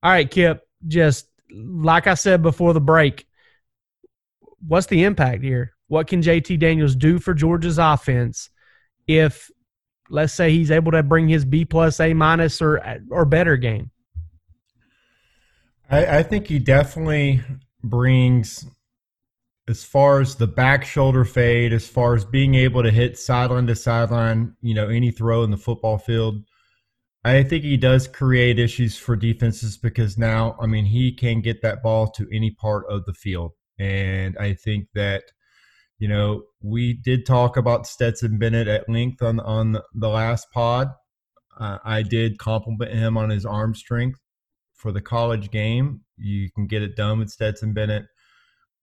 All 0.01 0.11
right, 0.11 0.29
Kip, 0.29 0.67
just 0.87 1.27
like 1.49 2.07
I 2.07 2.15
said 2.15 2.41
before 2.41 2.73
the 2.73 2.81
break, 2.81 3.25
what's 4.65 4.87
the 4.87 5.03
impact 5.03 5.43
here? 5.43 5.73
What 5.93 6.07
can 6.07 6.23
JT 6.23 6.57
Daniels 6.57 6.95
do 6.95 7.19
for 7.19 7.35
Georgia's 7.35 7.77
offense 7.77 8.49
if, 9.05 9.51
let's 10.09 10.33
say, 10.33 10.49
he's 10.49 10.71
able 10.71 10.91
to 10.91 11.03
bring 11.03 11.27
his 11.27 11.45
B 11.45 11.65
plus, 11.65 11.99
A 11.99 12.15
minus, 12.15 12.63
or 12.63 12.81
or 13.11 13.25
better 13.25 13.57
game? 13.57 13.91
I, 15.91 16.17
I 16.17 16.23
think 16.23 16.47
he 16.47 16.57
definitely 16.57 17.41
brings, 17.83 18.65
as 19.67 19.83
far 19.83 20.19
as 20.19 20.33
the 20.33 20.47
back 20.47 20.83
shoulder 20.83 21.25
fade, 21.25 21.73
as 21.73 21.87
far 21.87 22.15
as 22.15 22.25
being 22.25 22.55
able 22.55 22.81
to 22.81 22.89
hit 22.89 23.19
sideline 23.19 23.67
to 23.67 23.75
sideline, 23.75 24.55
you 24.63 24.73
know, 24.73 24.87
any 24.87 25.11
throw 25.11 25.43
in 25.43 25.51
the 25.51 25.57
football 25.57 25.99
field. 25.99 26.43
I 27.23 27.43
think 27.43 27.63
he 27.63 27.77
does 27.77 28.07
create 28.07 28.57
issues 28.57 28.97
for 28.97 29.15
defenses 29.15 29.77
because 29.77 30.17
now, 30.17 30.55
I 30.59 30.65
mean, 30.65 30.85
he 30.85 31.13
can 31.13 31.41
get 31.41 31.61
that 31.61 31.83
ball 31.83 32.07
to 32.13 32.27
any 32.33 32.49
part 32.49 32.85
of 32.89 33.05
the 33.05 33.13
field. 33.13 33.51
And 33.77 34.35
I 34.39 34.55
think 34.55 34.87
that 34.95 35.25
you 35.99 36.07
know, 36.07 36.43
we 36.61 36.93
did 36.93 37.25
talk 37.25 37.57
about 37.57 37.87
Stetson 37.87 38.37
Bennett 38.37 38.67
at 38.67 38.89
length 38.89 39.21
on 39.21 39.39
on 39.39 39.77
the 39.93 40.09
last 40.09 40.47
pod. 40.51 40.89
Uh, 41.59 41.77
I 41.83 42.01
did 42.01 42.39
compliment 42.39 42.91
him 42.91 43.17
on 43.17 43.29
his 43.29 43.45
arm 43.45 43.75
strength 43.75 44.19
for 44.73 44.91
the 44.91 45.01
college 45.01 45.51
game. 45.51 46.01
You 46.17 46.49
can 46.51 46.67
get 46.67 46.81
it 46.81 46.95
done 46.95 47.19
with 47.19 47.29
Stetson 47.29 47.73
Bennett. 47.73 48.05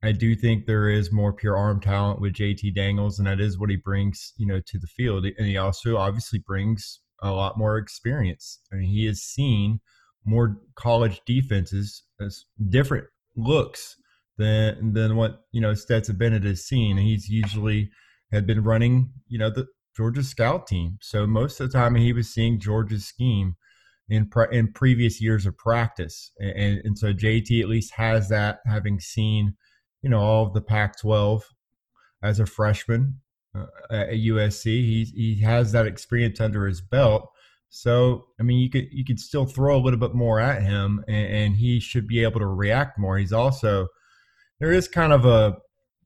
I 0.02 0.12
do 0.12 0.34
think 0.34 0.64
there 0.64 0.88
is 0.88 1.12
more 1.12 1.32
pure 1.32 1.56
arm 1.56 1.80
talent 1.80 2.20
with 2.20 2.32
JT 2.32 2.74
Daniels, 2.74 3.18
and 3.18 3.26
that 3.26 3.40
is 3.40 3.58
what 3.58 3.68
he 3.68 3.76
brings, 3.76 4.32
you 4.38 4.46
know, 4.46 4.60
to 4.66 4.78
the 4.78 4.86
field. 4.86 5.26
And 5.26 5.46
he 5.46 5.58
also 5.58 5.98
obviously 5.98 6.38
brings 6.38 7.00
a 7.22 7.32
lot 7.32 7.58
more 7.58 7.76
experience. 7.76 8.60
I 8.72 8.76
mean, 8.76 8.88
he 8.88 9.04
has 9.06 9.20
seen 9.22 9.80
more 10.24 10.56
college 10.74 11.20
defenses 11.26 12.02
as 12.18 12.44
different 12.68 13.06
looks 13.36 13.96
than 14.40 14.94
than 14.94 15.16
what 15.16 15.44
you 15.52 15.60
know 15.60 15.74
Stetson 15.74 16.16
Bennett 16.16 16.44
has 16.44 16.64
seen. 16.64 16.96
He's 16.96 17.28
usually 17.28 17.90
had 18.32 18.46
been 18.46 18.64
running, 18.64 19.12
you 19.28 19.38
know, 19.38 19.50
the 19.50 19.66
Georgia 19.96 20.22
scout 20.22 20.66
team. 20.66 20.98
So 21.02 21.26
most 21.26 21.60
of 21.60 21.70
the 21.70 21.78
time 21.78 21.94
he 21.94 22.12
was 22.12 22.32
seeing 22.32 22.58
Georgia's 22.58 23.04
scheme 23.04 23.56
in 24.08 24.28
pre- 24.28 24.48
in 24.50 24.72
previous 24.72 25.20
years 25.20 25.44
of 25.46 25.58
practice, 25.58 26.32
and 26.40 26.80
and 26.84 26.98
so 26.98 27.12
JT 27.12 27.60
at 27.60 27.68
least 27.68 27.92
has 27.94 28.28
that, 28.30 28.60
having 28.66 28.98
seen, 28.98 29.56
you 30.02 30.08
know, 30.08 30.20
all 30.20 30.46
of 30.46 30.54
the 30.54 30.62
Pac-12 30.62 31.42
as 32.22 32.40
a 32.40 32.46
freshman 32.46 33.20
uh, 33.54 33.66
at 33.90 34.08
USC. 34.10 34.64
He 34.64 35.04
he 35.14 35.42
has 35.42 35.72
that 35.72 35.86
experience 35.86 36.40
under 36.40 36.66
his 36.66 36.80
belt. 36.80 37.30
So 37.68 38.24
I 38.40 38.42
mean, 38.42 38.58
you 38.58 38.70
could 38.70 38.88
you 38.90 39.04
could 39.04 39.20
still 39.20 39.44
throw 39.44 39.76
a 39.76 39.84
little 39.84 40.00
bit 40.00 40.14
more 40.14 40.40
at 40.40 40.62
him, 40.62 41.04
and, 41.06 41.26
and 41.26 41.56
he 41.56 41.78
should 41.78 42.06
be 42.06 42.22
able 42.22 42.40
to 42.40 42.46
react 42.46 42.98
more. 42.98 43.18
He's 43.18 43.34
also 43.34 43.88
there 44.60 44.72
is 44.72 44.86
kind 44.86 45.12
of 45.12 45.24
a 45.24 45.56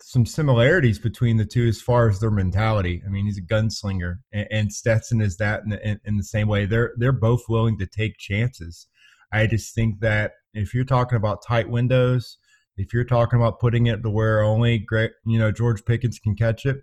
some 0.01 0.27
similarities 0.27 0.99
between 0.99 1.37
the 1.37 1.45
two 1.45 1.67
as 1.67 1.81
far 1.81 2.09
as 2.09 2.21
their 2.21 2.31
mentality. 2.31 3.03
I 3.07 3.11
mean, 3.11 3.25
he's 3.25 3.39
a 3.39 3.43
gunslinger, 3.43 4.19
and, 4.33 4.47
and 4.51 4.73
Stetson 4.73 5.21
is 5.21 5.37
that 5.39 5.63
in 5.63 5.71
the, 5.71 5.89
in, 5.89 6.01
in 6.05 6.17
the 6.17 6.25
same 6.25 6.49
way. 6.49 6.67
They're 6.67 6.93
they're 6.97 7.13
both 7.13 7.43
willing 7.49 7.79
to 7.79 7.87
take 7.87 8.19
chances. 8.19 8.87
I 9.33 9.47
just 9.47 9.75
think 9.75 10.01
that 10.01 10.33
if 10.53 10.73
you're 10.73 10.85
talking 10.85 11.17
about 11.17 11.45
tight 11.47 11.69
windows, 11.69 12.39
if 12.77 12.93
you're 12.95 13.05
talking 13.05 13.39
about 13.39 13.61
putting 13.61 13.87
it 13.87 14.03
to 14.03 14.11
where 14.11 14.43
only 14.43 14.79
great, 14.79 15.11
you 15.27 15.39
know, 15.39 15.51
George 15.51 15.85
Pickens 15.85 16.19
can 16.19 16.37
catch 16.37 16.67
it, 16.67 16.83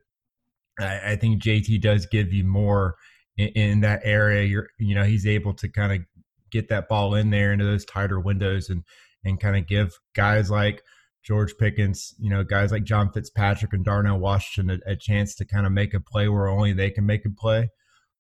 I, 0.80 1.12
I 1.12 1.16
think 1.16 1.42
JT 1.42 1.82
does 1.82 2.06
give 2.06 2.34
you 2.34 2.44
more 2.44 2.96
in, 3.38 3.48
in, 3.50 3.82
that 3.82 4.02
area. 4.04 4.44
You're, 4.44 4.68
you 4.80 4.96
know, 4.96 5.04
he's 5.04 5.26
able 5.26 5.54
to 5.56 5.70
kind 5.70 5.94
of 5.94 6.00
get 6.50 6.68
that 6.70 6.90
ball 6.90 7.16
in 7.16 7.30
there 7.30 7.54
into 7.54 7.66
those 7.66 7.86
tighter 7.86 8.20
windows 8.20 8.70
and 8.70 8.84
and 9.24 9.40
kind 9.40 9.56
of 9.56 9.68
give 9.68 9.94
guys 10.16 10.50
like 10.50 10.82
George 11.24 11.56
Pickens, 11.58 12.14
you 12.20 12.30
know, 12.30 12.44
guys 12.44 12.72
like 12.72 12.84
John 12.84 13.12
Fitzpatrick 13.12 13.74
and 13.74 13.86
Darnell 13.86 14.20
Washington 14.20 14.82
a, 14.86 14.92
a 14.92 14.96
chance 14.96 15.36
to 15.36 15.46
kind 15.46 15.66
of 15.66 15.72
make 15.72 15.94
a 15.94 16.00
play 16.00 16.28
where 16.28 16.48
only 16.48 16.74
they 16.74 16.90
can 16.90 17.06
make 17.06 17.26
a 17.26 17.30
play. 17.30 17.70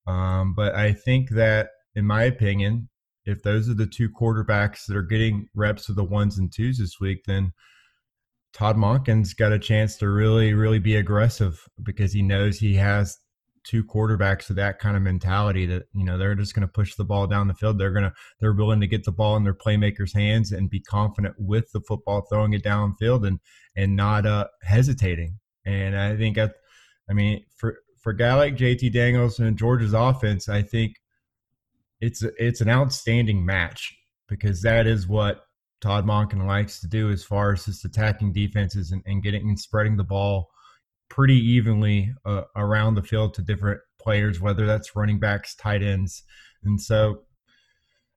Um, 0.07 0.53
but 0.55 0.75
I 0.75 0.93
think 0.93 1.29
that, 1.31 1.69
in 1.95 2.05
my 2.05 2.23
opinion, 2.23 2.89
if 3.25 3.43
those 3.43 3.69
are 3.69 3.73
the 3.73 3.87
two 3.87 4.09
quarterbacks 4.09 4.85
that 4.87 4.97
are 4.97 5.03
getting 5.03 5.47
reps 5.55 5.89
of 5.89 5.95
the 5.95 6.03
ones 6.03 6.37
and 6.37 6.51
twos 6.51 6.77
this 6.77 6.99
week, 6.99 7.19
then 7.25 7.51
Todd 8.53 8.77
Monken's 8.77 9.33
got 9.33 9.51
a 9.51 9.59
chance 9.59 9.97
to 9.97 10.09
really, 10.09 10.53
really 10.53 10.79
be 10.79 10.95
aggressive 10.95 11.59
because 11.81 12.13
he 12.13 12.21
knows 12.21 12.57
he 12.57 12.75
has 12.75 13.17
two 13.63 13.83
quarterbacks 13.83 14.47
with 14.47 14.57
that 14.57 14.79
kind 14.79 14.97
of 14.97 15.03
mentality 15.03 15.65
that 15.65 15.83
you 15.93 16.03
know 16.03 16.17
they're 16.17 16.35
just 16.35 16.53
going 16.53 16.67
to 16.67 16.71
push 16.71 16.95
the 16.95 17.03
ball 17.03 17.27
down 17.27 17.47
the 17.47 17.53
field. 17.53 17.77
They're 17.77 17.91
going 17.91 18.05
to 18.05 18.13
they're 18.39 18.53
willing 18.53 18.81
to 18.81 18.87
get 18.87 19.03
the 19.03 19.11
ball 19.11 19.35
in 19.35 19.43
their 19.43 19.53
playmakers' 19.53 20.13
hands 20.13 20.51
and 20.51 20.69
be 20.69 20.79
confident 20.79 21.35
with 21.37 21.71
the 21.71 21.81
football, 21.81 22.21
throwing 22.21 22.53
it 22.53 22.63
downfield 22.63 23.27
and 23.27 23.39
and 23.75 23.95
not 23.95 24.25
uh, 24.25 24.47
hesitating. 24.63 25.39
And 25.65 25.97
I 25.97 26.17
think 26.17 26.37
I, 26.37 26.49
I 27.09 27.13
mean 27.13 27.45
for 27.55 27.77
for 27.99 28.11
a 28.11 28.17
guy 28.17 28.33
like 28.33 28.57
JT 28.57 28.91
Daniels 28.93 29.39
and 29.39 29.57
Georgia's 29.57 29.93
offense, 29.93 30.49
I 30.49 30.61
think 30.61 30.95
it's 31.99 32.23
it's 32.39 32.61
an 32.61 32.69
outstanding 32.69 33.45
match 33.45 33.95
because 34.27 34.61
that 34.63 34.87
is 34.87 35.07
what 35.07 35.45
Todd 35.81 36.05
Monken 36.05 36.45
likes 36.47 36.79
to 36.81 36.87
do 36.87 37.11
as 37.11 37.23
far 37.23 37.53
as 37.53 37.65
just 37.65 37.85
attacking 37.85 38.33
defenses 38.33 38.91
and, 38.91 39.03
and 39.05 39.21
getting 39.21 39.47
and 39.49 39.59
spreading 39.59 39.97
the 39.97 40.03
ball 40.03 40.49
pretty 41.11 41.35
evenly 41.35 42.13
uh, 42.23 42.43
around 42.55 42.95
the 42.95 43.03
field 43.03 43.33
to 43.33 43.41
different 43.41 43.81
players, 43.99 44.39
whether 44.39 44.65
that's 44.65 44.95
running 44.95 45.19
backs, 45.19 45.53
tight 45.55 45.83
ends, 45.83 46.23
and 46.63 46.79
so 46.79 47.23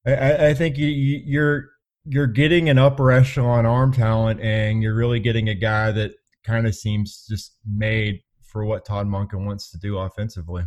I, 0.07 0.49
I 0.49 0.55
think 0.55 0.79
you, 0.79 0.87
you're 0.87 1.71
you're 2.05 2.29
getting 2.29 2.69
an 2.69 2.79
upper 2.79 3.11
echelon 3.11 3.67
arm 3.67 3.93
talent, 3.93 4.41
and 4.41 4.81
you're 4.81 4.95
really 4.95 5.19
getting 5.19 5.49
a 5.49 5.55
guy 5.57 5.91
that 5.91 6.13
kind 6.45 6.69
of 6.69 6.77
seems 6.77 7.27
just 7.29 7.57
made 7.69 8.21
for 8.43 8.65
what 8.65 8.85
Todd 8.85 9.09
Monken 9.09 9.45
wants 9.45 9.73
to 9.73 9.79
do 9.79 9.99
offensively. 9.99 10.63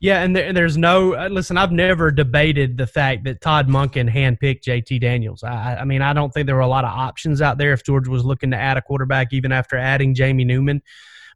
Yeah, 0.00 0.24
and 0.24 0.34
there, 0.34 0.52
there's 0.52 0.76
no 0.76 1.14
uh, 1.14 1.28
listen. 1.28 1.56
I've 1.56 1.70
never 1.70 2.10
debated 2.10 2.76
the 2.76 2.88
fact 2.88 3.22
that 3.24 3.40
Todd 3.40 3.68
Monken 3.68 4.12
handpicked 4.12 4.64
JT 4.64 5.00
Daniels. 5.00 5.44
I, 5.44 5.76
I, 5.76 5.84
mean, 5.84 6.02
I 6.02 6.12
don't 6.12 6.34
think 6.34 6.46
there 6.46 6.56
were 6.56 6.62
a 6.62 6.66
lot 6.66 6.84
of 6.84 6.90
options 6.90 7.40
out 7.40 7.58
there 7.58 7.72
if 7.72 7.84
George 7.84 8.08
was 8.08 8.24
looking 8.24 8.50
to 8.50 8.56
add 8.56 8.76
a 8.76 8.82
quarterback, 8.82 9.32
even 9.32 9.52
after 9.52 9.76
adding 9.76 10.16
Jamie 10.16 10.44
Newman. 10.44 10.82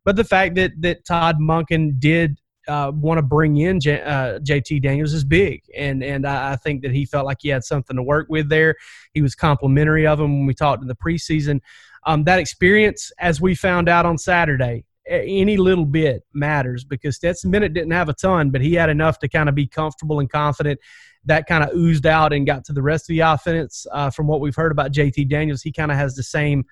But 0.06 0.14
the 0.14 0.24
fact 0.24 0.54
that 0.54 0.70
that 0.82 1.04
Todd 1.04 1.38
Monken 1.40 1.98
did 1.98 2.38
uh, 2.68 2.92
want 2.94 3.18
to 3.18 3.22
bring 3.22 3.56
in 3.56 3.80
J, 3.80 4.00
uh, 4.00 4.38
JT 4.38 4.80
Daniels 4.80 5.12
is 5.12 5.24
big, 5.24 5.64
and 5.76 6.02
and 6.02 6.24
I, 6.24 6.52
I, 6.52 6.56
think 6.56 6.82
that 6.82 6.92
he 6.92 7.04
felt 7.04 7.26
like 7.26 7.38
he 7.40 7.48
had 7.48 7.64
something 7.64 7.96
to 7.96 8.02
work 8.04 8.28
with 8.30 8.48
there. 8.48 8.76
He 9.14 9.20
was 9.20 9.34
complimentary 9.34 10.06
of 10.06 10.20
him 10.20 10.38
when 10.38 10.46
we 10.46 10.54
talked 10.54 10.80
in 10.80 10.88
the 10.88 10.94
preseason. 10.94 11.60
Um, 12.06 12.22
that 12.24 12.38
experience, 12.38 13.10
as 13.18 13.40
we 13.40 13.56
found 13.56 13.88
out 13.88 14.06
on 14.06 14.16
Saturday, 14.16 14.84
any 15.08 15.56
little 15.56 15.84
bit 15.84 16.22
matters 16.32 16.84
because 16.84 17.16
Stetson 17.16 17.50
Bennett 17.50 17.74
didn't 17.74 17.90
have 17.90 18.08
a 18.08 18.14
ton, 18.14 18.50
but 18.50 18.60
he 18.60 18.74
had 18.74 18.88
enough 18.88 19.18
to 19.20 19.28
kind 19.28 19.48
of 19.48 19.56
be 19.56 19.66
comfortable 19.66 20.20
and 20.20 20.30
confident. 20.30 20.78
That 21.24 21.46
kind 21.48 21.64
of 21.64 21.70
oozed 21.74 22.06
out 22.06 22.32
and 22.32 22.46
got 22.46 22.64
to 22.66 22.72
the 22.72 22.82
rest 22.82 23.04
of 23.04 23.08
the 23.08 23.20
offense. 23.20 23.86
Uh, 23.90 24.10
from 24.10 24.28
what 24.28 24.40
we've 24.40 24.54
heard 24.54 24.70
about 24.70 24.92
JT 24.92 25.28
Daniels, 25.28 25.62
he 25.62 25.72
kind 25.72 25.90
of 25.90 25.96
has 25.96 26.14
the 26.14 26.22
same 26.22 26.64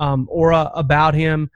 um, 0.00 0.26
aura 0.28 0.72
about 0.74 1.14
him. 1.14 1.50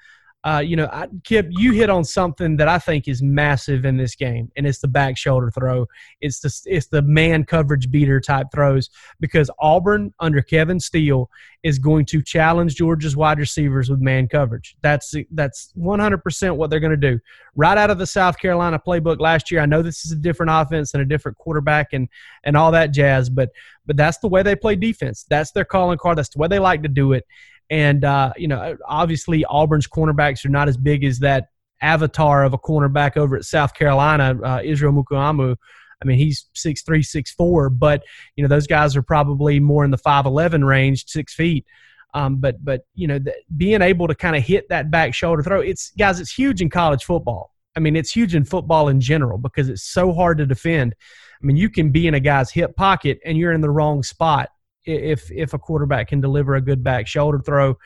Uh, 0.45 0.59
you 0.59 0.77
know, 0.77 0.89
I, 0.93 1.09
Kip, 1.25 1.47
you 1.49 1.73
hit 1.73 1.89
on 1.89 2.05
something 2.05 2.59
that 2.59 2.69
I 2.69 2.79
think 2.79 3.09
is 3.09 3.23
massive 3.23 3.87
in 3.87 3.97
this 3.97 4.15
game, 4.15 4.53
and 4.57 4.67
it's 4.67 4.79
the 4.79 4.89
back 4.89 5.17
shoulder 5.17 5.51
throw. 5.51 5.87
It's 6.21 6.41
the 6.41 6.53
it's 6.67 6.89
the 6.89 7.01
man 7.01 7.45
coverage 7.45 7.91
beater 7.91 8.21
type 8.21 8.49
throws 8.53 8.91
because 9.21 9.51
Auburn 9.59 10.13
under 10.21 10.43
Kevin 10.43 10.79
Steele 10.79 11.31
is 11.63 11.79
going 11.79 12.05
to 12.05 12.21
challenge 12.21 12.75
Georgia's 12.75 13.17
wide 13.17 13.39
receivers 13.39 13.89
with 13.89 14.01
man 14.01 14.29
coverage. 14.29 14.77
That's 14.83 15.15
that's 15.31 15.73
100% 15.79 16.57
what 16.57 16.69
they're 16.69 16.79
going 16.79 16.91
to 16.91 16.97
do. 16.97 17.19
Right 17.57 17.79
out 17.79 17.89
of 17.89 17.99
the 17.99 18.07
South 18.07 18.39
Carolina 18.39 18.79
playbook 18.79 19.21
last 19.21 19.51
year, 19.51 19.63
I 19.63 19.67
know 19.67 19.81
this 19.81 20.05
is 20.05 20.13
a 20.13 20.17
different 20.17 20.53
offense 20.53 20.93
and 20.93 21.03
a 21.03 21.07
different 21.07 21.39
quarterback 21.39 21.95
and 21.95 22.07
and 22.45 22.55
all 22.55 22.71
that 22.73 22.89
jazz, 22.89 23.31
but 23.31 23.49
but 23.87 23.97
that's 23.97 24.19
the 24.19 24.29
way 24.29 24.43
they 24.43 24.57
play 24.57 24.77
defense. 24.77 25.25
That's 25.29 25.53
their 25.53 25.65
calling 25.65 25.97
card. 25.97 26.19
That's 26.19 26.29
the 26.29 26.39
way 26.39 26.49
they 26.49 26.59
like 26.59 26.83
to 26.83 26.89
do 26.89 27.15
it. 27.15 27.27
And, 27.71 28.05
uh, 28.05 28.33
you 28.37 28.49
know, 28.49 28.77
obviously 28.87 29.45
Auburn's 29.47 29.89
cornerbacks 29.89 30.45
are 30.45 30.51
not 30.51 30.69
as 30.69 30.77
big 30.77 31.05
as 31.05 31.19
that 31.21 31.49
avatar 31.81 32.45
of 32.45 32.53
a 32.53 32.59
cornerback 32.59 33.17
over 33.17 33.37
at 33.37 33.45
South 33.45 33.75
Carolina, 33.75 34.39
uh, 34.43 34.61
Israel 34.63 34.93
Mukuamu. 34.93 35.57
I 36.03 36.07
mean, 36.07 36.19
he's 36.19 36.47
six 36.55 36.83
three, 36.83 37.03
six 37.03 37.33
four, 37.33 37.71
but, 37.71 38.03
you 38.37 38.43
know, 38.43 38.49
those 38.49 38.67
guys 38.67 38.97
are 38.97 39.03
probably 39.03 39.61
more 39.61 39.85
in 39.85 39.91
the 39.91 39.99
5'11 39.99 40.67
range, 40.67 41.07
six 41.07 41.35
feet. 41.35 41.67
Um, 42.13 42.37
but, 42.37 42.65
but 42.65 42.83
you 42.95 43.09
know, 43.09 43.19
being 43.57 43.83
able 43.83 44.07
to 44.07 44.15
kind 44.15 44.37
of 44.37 44.43
hit 44.43 44.69
that 44.69 44.91
back 44.91 45.15
shoulder 45.15 45.43
throw, 45.43 45.61
it's, 45.61 45.91
guys, 45.99 46.21
it's 46.21 46.33
huge 46.33 46.63
in 46.63 46.71
college 46.71 47.05
football. 47.05 47.53
I 47.77 47.81
mean, 47.81 47.97
it's 47.97 48.13
huge 48.13 48.35
in 48.35 48.45
football 48.45 48.89
in 48.89 49.01
general 49.01 49.39
because 49.39 49.69
it's 49.69 49.83
so 49.83 50.13
hard 50.13 50.39
to 50.39 50.47
defend. 50.47 50.95
I 51.43 51.47
mean, 51.47 51.57
you 51.57 51.69
can 51.69 51.91
be 51.91 52.07
in 52.07 52.15
a 52.15 52.21
guy's 52.21 52.53
hip 52.53 52.77
pocket 52.77 53.19
and 53.25 53.37
you're 53.37 53.53
in 53.53 53.61
the 53.61 53.71
wrong 53.71 54.03
spot 54.03 54.51
if 54.85 55.31
if 55.31 55.55
a 55.55 55.59
quarterback 55.59 56.09
can 56.09 56.21
deliver 56.21 56.55
a 56.55 56.61
good 56.61 56.83
back 56.83 57.07
shoulder 57.07 57.39
throw. 57.39 57.77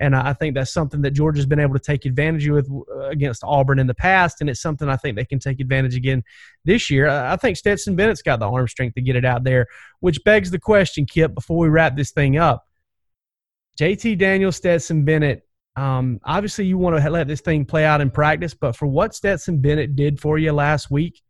And 0.00 0.14
I 0.14 0.32
think 0.32 0.54
that's 0.54 0.72
something 0.72 1.02
that 1.02 1.10
Georgia's 1.10 1.46
been 1.46 1.58
able 1.58 1.74
to 1.74 1.80
take 1.80 2.04
advantage 2.04 2.46
of 2.48 2.68
against 3.08 3.42
Auburn 3.44 3.78
in 3.78 3.86
the 3.86 3.94
past, 3.94 4.40
and 4.40 4.48
it's 4.48 4.60
something 4.60 4.88
I 4.88 4.96
think 4.96 5.16
they 5.16 5.24
can 5.24 5.40
take 5.40 5.60
advantage 5.60 5.96
again 5.96 6.22
this 6.64 6.90
year. 6.90 7.08
I 7.08 7.36
think 7.36 7.56
Stetson 7.56 7.96
Bennett's 7.96 8.22
got 8.22 8.38
the 8.38 8.48
arm 8.48 8.68
strength 8.68 8.94
to 8.94 9.02
get 9.02 9.16
it 9.16 9.24
out 9.24 9.44
there, 9.44 9.66
which 10.00 10.22
begs 10.24 10.50
the 10.50 10.60
question, 10.60 11.04
Kip, 11.04 11.34
before 11.34 11.58
we 11.58 11.68
wrap 11.68 11.96
this 11.96 12.12
thing 12.12 12.36
up. 12.36 12.64
JT 13.78 14.18
Daniel, 14.18 14.52
Stetson 14.52 15.04
Bennett, 15.04 15.42
um, 15.76 16.20
obviously 16.24 16.66
you 16.66 16.78
want 16.78 17.00
to 17.00 17.10
let 17.10 17.28
this 17.28 17.40
thing 17.40 17.64
play 17.64 17.84
out 17.84 18.00
in 18.00 18.10
practice, 18.10 18.54
but 18.54 18.74
for 18.74 18.86
what 18.86 19.14
Stetson 19.14 19.60
Bennett 19.60 19.94
did 19.94 20.20
for 20.20 20.36
you 20.38 20.52
last 20.52 20.90
week, 20.90 21.22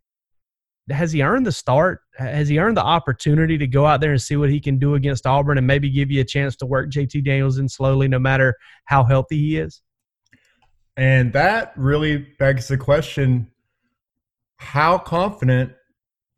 has 0.91 1.13
he 1.13 1.23
earned 1.23 1.47
the 1.47 1.53
start? 1.53 2.01
Has 2.17 2.49
he 2.49 2.59
earned 2.59 2.77
the 2.77 2.85
opportunity 2.85 3.59
to 3.59 3.67
go 3.67 3.87
out 3.87 4.01
there 4.01 4.13
and 4.13 4.21
see 4.21 4.37
what 4.37 4.51
he 4.51 4.61
can 4.61 4.79
do 4.79 4.95
against 4.95 5.27
Auburn 5.27 5.59
and 5.59 5.67
maybe 5.67 5.91
give 5.91 6.11
you 6.11 6.21
a 6.21 6.25
chance 6.25 6.57
to 6.57 6.67
work 6.67 6.91
JT 6.91 7.25
Daniels 7.25 7.59
in 7.59 7.69
slowly, 7.69 8.09
no 8.09 8.19
matter 8.19 8.55
how 8.85 9.05
healthy 9.05 9.39
he 9.39 9.57
is? 9.59 9.83
And 10.97 11.33
that 11.33 11.73
really 11.77 12.27
begs 12.39 12.69
the 12.69 12.77
question 12.77 13.51
how 14.57 14.99
confident 14.99 15.73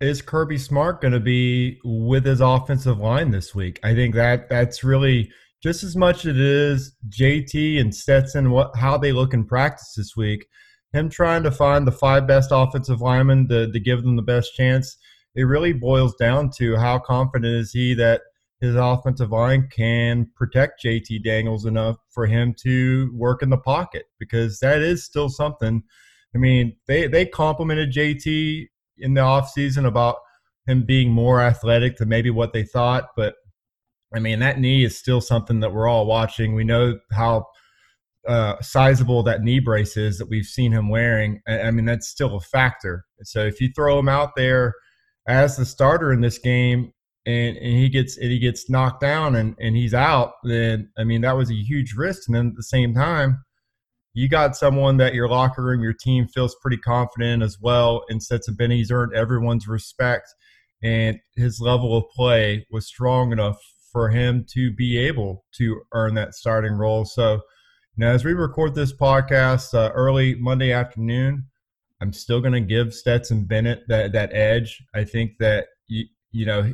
is 0.01 0.23
Kirby 0.23 0.59
Smart 0.59 1.01
going 1.01 1.13
to 1.13 1.21
be 1.21 1.79
with 1.85 2.25
his 2.25 2.41
offensive 2.41 2.99
line 2.99 3.31
this 3.31 3.55
week? 3.55 3.81
I 3.83 3.95
think 3.95 4.15
that 4.15 4.49
that's 4.49 4.85
really 4.85 5.31
just 5.63 5.83
as 5.83 5.97
much 5.97 6.25
as 6.25 6.37
it 6.37 6.41
is 6.41 6.97
JT 7.09 7.81
and 7.81 7.95
Stetson, 7.95 8.51
what 8.51 8.75
how 8.77 8.97
they 8.97 9.13
look 9.13 9.35
in 9.35 9.45
practice 9.45 9.95
this 9.97 10.17
week, 10.17 10.47
him 10.93 11.09
trying 11.09 11.43
to 11.45 11.51
find 11.51 11.87
the 11.87 11.93
five 11.93 12.27
best 12.27 12.51
offensive 12.53 13.01
linemen 13.01 13.49
to, 13.49 13.71
to 13.71 13.81
give 13.81 14.03
them 14.03 14.17
the 14.17 14.23
best 14.23 14.55
chance, 14.55 14.97
it 15.35 15.45
really 15.45 15.73
boils 15.73 16.15
down 16.17 16.51
to 16.59 16.77
how 16.77 16.99
confident 16.99 17.55
is 17.55 17.73
he 17.73 17.95
that 17.95 18.23
his 18.61 18.75
offensive 18.75 19.31
line 19.31 19.69
can 19.71 20.29
protect 20.37 20.83
JT 20.85 21.25
Daniels 21.25 21.65
enough 21.65 21.97
for 22.11 22.27
him 22.27 22.55
to 22.63 23.11
work 23.15 23.43
in 23.43 23.49
the 23.49 23.57
pocket 23.57 24.07
because 24.19 24.59
that 24.61 24.83
is 24.83 25.05
still 25.05 25.29
something. 25.29 25.83
I 26.35 26.39
mean, 26.39 26.77
they, 26.87 27.07
they 27.07 27.25
complimented 27.25 27.93
JT 27.93 28.67
in 28.99 29.15
the 29.15 29.21
offseason 29.21 29.87
about 29.87 30.17
him 30.67 30.85
being 30.85 31.11
more 31.11 31.41
athletic 31.41 31.97
than 31.97 32.09
maybe 32.09 32.31
what 32.31 32.53
they 32.53 32.65
thought, 32.65 33.09
but 33.17 33.35
I 34.15 34.19
mean, 34.19 34.41
that 34.41 34.59
knee 34.59 34.85
is 34.85 34.99
still 34.99 35.21
something 35.21 35.61
that 35.61 35.73
we're 35.73 35.89
all 35.89 36.05
watching. 36.05 36.55
We 36.55 36.65
know 36.65 36.99
how 37.13 37.47
uh, 38.29 38.57
sizable 38.61 39.23
that 39.23 39.43
knee 39.43 39.61
brace 39.61 39.97
is 39.97 40.19
that 40.19 40.29
we've 40.29 40.45
seen 40.47 40.73
him 40.73 40.89
wearing. 40.89 41.41
I 41.49 41.71
mean, 41.71 41.85
that's 41.85 42.09
still 42.09 42.37
a 42.37 42.41
factor. 42.41 43.05
So 43.23 43.45
if 43.45 43.61
you 43.61 43.71
throw 43.75 43.99
him 43.99 44.09
out 44.09 44.31
there 44.37 44.75
as 45.27 45.57
the 45.57 45.65
starter 45.65 46.13
in 46.13 46.21
this 46.21 46.39
game 46.39 46.93
and, 47.27 47.57
and 47.57 47.77
he 47.77 47.89
gets 47.89 48.17
and 48.19 48.31
he 48.31 48.39
gets 48.39 48.69
knocked 48.69 49.01
down 49.01 49.37
and, 49.37 49.55
and 49.59 49.77
he's 49.77 49.95
out, 49.95 50.35
then 50.45 50.91
I 50.99 51.05
mean 51.05 51.23
that 51.23 51.37
was 51.37 51.51
a 51.51 51.55
huge 51.55 51.95
risk. 51.95 52.23
And 52.27 52.37
then 52.37 52.49
at 52.49 52.57
the 52.57 52.63
same 52.63 52.95
time, 52.95 53.43
you 54.13 54.29
got 54.29 54.57
someone 54.57 54.97
that 54.97 55.15
your 55.15 55.29
locker 55.29 55.63
room, 55.63 55.83
your 55.83 55.93
team 55.93 56.27
feels 56.27 56.57
pretty 56.61 56.79
confident 56.79 57.35
in 57.35 57.43
as 57.43 57.59
well. 57.61 58.03
And 58.09 58.23
Stetson 58.23 58.55
Bennett, 58.55 58.79
he's 58.79 58.91
earned 58.91 59.15
everyone's 59.15 59.69
respect, 59.69 60.29
and 60.83 61.19
his 61.37 61.61
level 61.61 61.97
of 61.97 62.05
play 62.15 62.67
was 62.71 62.87
strong 62.87 63.33
enough 63.33 63.59
for 63.93 64.09
him 64.09 64.45
to 64.53 64.73
be 64.73 64.99
able 64.99 65.45
to 65.57 65.83
earn 65.93 66.15
that 66.15 66.35
starting 66.35 66.73
role. 66.73 67.05
So 67.05 67.41
now, 67.97 68.11
as 68.13 68.25
we 68.25 68.33
record 68.33 68.75
this 68.75 68.93
podcast 68.93 69.75
uh, 69.75 69.91
early 69.93 70.35
Monday 70.35 70.73
afternoon, 70.73 71.47
I'm 72.01 72.13
still 72.13 72.41
going 72.41 72.55
to 72.55 72.61
give 72.61 72.95
Stetson 72.95 73.45
Bennett 73.45 73.83
that 73.89 74.13
that 74.13 74.33
edge. 74.33 74.83
I 74.95 75.05
think 75.05 75.39
that 75.39 75.67
you 75.87 76.07
you 76.31 76.47
know 76.47 76.73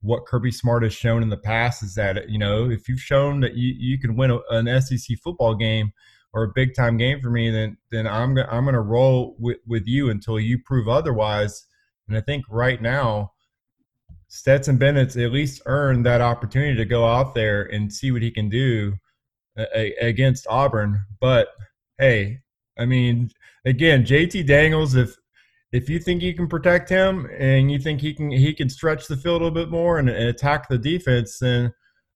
what 0.00 0.26
Kirby 0.26 0.50
Smart 0.50 0.82
has 0.82 0.94
shown 0.94 1.22
in 1.22 1.28
the 1.28 1.36
past 1.36 1.82
is 1.82 1.94
that 1.94 2.28
you 2.28 2.38
know 2.38 2.70
if 2.70 2.88
you've 2.88 3.00
shown 3.00 3.40
that 3.40 3.54
you, 3.54 3.74
you 3.78 3.98
can 3.98 4.16
win 4.16 4.30
a, 4.30 4.40
an 4.50 4.80
SEC 4.80 5.18
football 5.22 5.54
game 5.54 5.92
or 6.32 6.44
a 6.44 6.52
big 6.54 6.74
time 6.74 6.96
game 6.96 7.20
for 7.20 7.30
me, 7.30 7.50
then 7.50 7.76
then 7.90 8.06
I'm 8.06 8.36
I'm 8.38 8.64
gonna 8.64 8.80
roll 8.80 9.36
with, 9.38 9.58
with 9.66 9.86
you 9.86 10.10
until 10.10 10.40
you 10.40 10.58
prove 10.58 10.88
otherwise. 10.88 11.64
And 12.08 12.16
I 12.16 12.20
think 12.20 12.44
right 12.48 12.80
now, 12.80 13.32
Stetson 14.28 14.78
Bennett's 14.78 15.16
at 15.16 15.32
least 15.32 15.62
earned 15.66 16.06
that 16.06 16.20
opportunity 16.20 16.76
to 16.76 16.84
go 16.84 17.06
out 17.06 17.34
there 17.34 17.62
and 17.62 17.92
see 17.92 18.10
what 18.10 18.22
he 18.22 18.30
can 18.30 18.48
do 18.48 18.94
against 19.56 20.46
Auburn. 20.48 21.04
But 21.20 21.48
hey, 21.98 22.40
I 22.78 22.84
mean, 22.84 23.30
again, 23.64 24.04
JT 24.04 24.46
Daniels, 24.46 24.94
if 24.94 25.16
if 25.72 25.88
you 25.88 25.98
think 25.98 26.22
you 26.22 26.34
can 26.34 26.48
protect 26.48 26.88
him 26.88 27.28
and 27.38 27.70
you 27.70 27.78
think 27.78 28.00
he 28.00 28.14
can 28.14 28.30
he 28.30 28.54
can 28.54 28.68
stretch 28.68 29.08
the 29.08 29.16
field 29.16 29.42
a 29.42 29.44
little 29.44 29.50
bit 29.50 29.70
more 29.70 29.98
and, 29.98 30.08
and 30.08 30.28
attack 30.28 30.68
the 30.68 30.78
defense, 30.78 31.38
then 31.38 31.72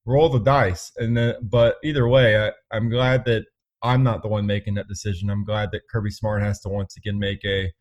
roll 0.06 0.28
the 0.28 0.38
dice. 0.38 0.92
And 0.96 1.16
then, 1.16 1.34
but 1.42 1.76
either 1.84 2.08
way, 2.08 2.48
I, 2.48 2.52
I'm 2.70 2.88
glad 2.88 3.24
that 3.26 3.44
I'm 3.82 4.02
not 4.02 4.22
the 4.22 4.28
one 4.28 4.46
making 4.46 4.74
that 4.74 4.88
decision. 4.88 5.30
I'm 5.30 5.44
glad 5.44 5.70
that 5.72 5.88
Kirby 5.90 6.10
Smart 6.10 6.42
has 6.42 6.60
to 6.60 6.68
once 6.68 6.96
again 6.96 7.18
make 7.18 7.44
a 7.44 7.72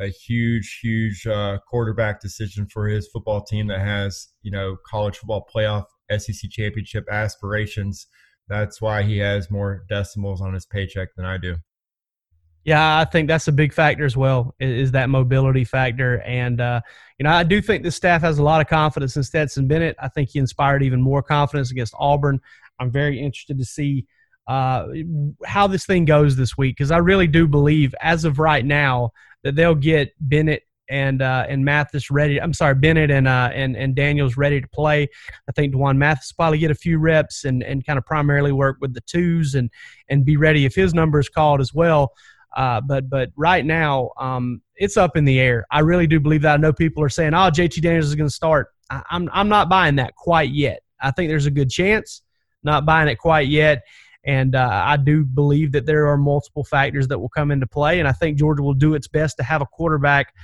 a 0.00 0.08
huge, 0.08 0.78
huge 0.80 1.26
uh, 1.26 1.58
quarterback 1.68 2.20
decision 2.20 2.68
for 2.72 2.86
his 2.86 3.08
football 3.08 3.42
team 3.42 3.66
that 3.68 3.80
has 3.80 4.28
you 4.42 4.50
know 4.50 4.76
college 4.86 5.16
football 5.16 5.48
playoff 5.54 5.84
SEC 6.10 6.50
championship 6.50 7.04
aspirations 7.10 8.06
that's 8.48 8.80
why 8.80 9.02
he 9.02 9.18
has 9.18 9.50
more 9.50 9.84
decimals 9.88 10.40
on 10.40 10.54
his 10.54 10.66
paycheck 10.66 11.14
than 11.16 11.24
I 11.24 11.36
do. 11.38 11.56
Yeah, 12.64 12.98
I 12.98 13.06
think 13.06 13.28
that's 13.28 13.48
a 13.48 13.52
big 13.52 13.72
factor 13.72 14.04
as 14.04 14.16
well. 14.16 14.54
Is 14.60 14.92
that 14.92 15.08
mobility 15.08 15.64
factor, 15.64 16.20
and 16.20 16.60
uh, 16.60 16.82
you 17.18 17.24
know, 17.24 17.30
I 17.30 17.42
do 17.42 17.62
think 17.62 17.82
the 17.82 17.90
staff 17.90 18.20
has 18.20 18.38
a 18.38 18.42
lot 18.42 18.60
of 18.60 18.66
confidence 18.66 19.16
in 19.16 19.22
Stetson 19.22 19.66
Bennett. 19.66 19.96
I 19.98 20.08
think 20.08 20.28
he 20.28 20.38
inspired 20.38 20.82
even 20.82 21.00
more 21.00 21.22
confidence 21.22 21.70
against 21.70 21.94
Auburn. 21.98 22.40
I'm 22.78 22.90
very 22.90 23.20
interested 23.20 23.56
to 23.58 23.64
see 23.64 24.06
uh, 24.48 24.86
how 25.46 25.66
this 25.66 25.86
thing 25.86 26.04
goes 26.04 26.36
this 26.36 26.58
week 26.58 26.76
because 26.76 26.90
I 26.90 26.98
really 26.98 27.26
do 27.26 27.46
believe, 27.46 27.94
as 28.02 28.26
of 28.26 28.38
right 28.38 28.64
now, 28.64 29.12
that 29.44 29.54
they'll 29.54 29.74
get 29.74 30.12
Bennett 30.20 30.67
and 30.88 31.22
uh, 31.22 31.46
and 31.48 31.64
Mathis 31.64 32.10
ready. 32.10 32.40
I'm 32.40 32.52
sorry, 32.52 32.74
Bennett 32.74 33.10
and 33.10 33.28
uh, 33.28 33.50
and 33.52 33.76
and 33.76 33.94
Daniels 33.94 34.36
ready 34.36 34.60
to 34.60 34.68
play. 34.68 35.08
I 35.48 35.52
think 35.52 35.72
D'Wan 35.72 35.98
Mathis 35.98 36.32
probably 36.32 36.58
get 36.58 36.70
a 36.70 36.74
few 36.74 36.98
reps 36.98 37.44
and 37.44 37.62
and 37.62 37.84
kind 37.84 37.98
of 37.98 38.06
primarily 38.06 38.52
work 38.52 38.78
with 38.80 38.94
the 38.94 39.00
twos 39.02 39.54
and 39.54 39.70
and 40.08 40.24
be 40.24 40.36
ready 40.36 40.64
if 40.64 40.74
his 40.74 40.94
number 40.94 41.18
is 41.18 41.28
called 41.28 41.60
as 41.60 41.74
well. 41.74 42.12
Uh, 42.56 42.80
but 42.80 43.08
but 43.10 43.30
right 43.36 43.64
now, 43.64 44.10
um, 44.18 44.62
it's 44.76 44.96
up 44.96 45.16
in 45.16 45.24
the 45.24 45.38
air. 45.38 45.66
I 45.70 45.80
really 45.80 46.06
do 46.06 46.18
believe 46.18 46.42
that. 46.42 46.54
I 46.54 46.56
know 46.56 46.72
people 46.72 47.02
are 47.02 47.08
saying, 47.08 47.34
"Oh, 47.34 47.50
JT 47.50 47.82
Daniels 47.82 48.06
is 48.06 48.14
going 48.14 48.28
to 48.28 48.34
start." 48.34 48.68
I, 48.90 49.02
I'm 49.10 49.28
I'm 49.32 49.48
not 49.48 49.68
buying 49.68 49.96
that 49.96 50.14
quite 50.16 50.50
yet. 50.50 50.80
I 51.00 51.10
think 51.10 51.28
there's 51.28 51.46
a 51.46 51.50
good 51.50 51.70
chance. 51.70 52.22
Not 52.62 52.86
buying 52.86 53.08
it 53.08 53.16
quite 53.16 53.48
yet. 53.48 53.82
And 54.24 54.54
uh, 54.54 54.82
I 54.84 54.96
do 54.96 55.24
believe 55.24 55.72
that 55.72 55.86
there 55.86 56.08
are 56.08 56.18
multiple 56.18 56.64
factors 56.64 57.08
that 57.08 57.18
will 57.18 57.28
come 57.28 57.50
into 57.50 57.66
play. 57.66 57.98
And 57.98 58.08
I 58.08 58.12
think 58.12 58.36
Georgia 58.36 58.62
will 58.62 58.74
do 58.74 58.94
its 58.94 59.08
best 59.08 59.36
to 59.38 59.42
have 59.42 59.62
a 59.62 59.66
quarterback 59.66 60.34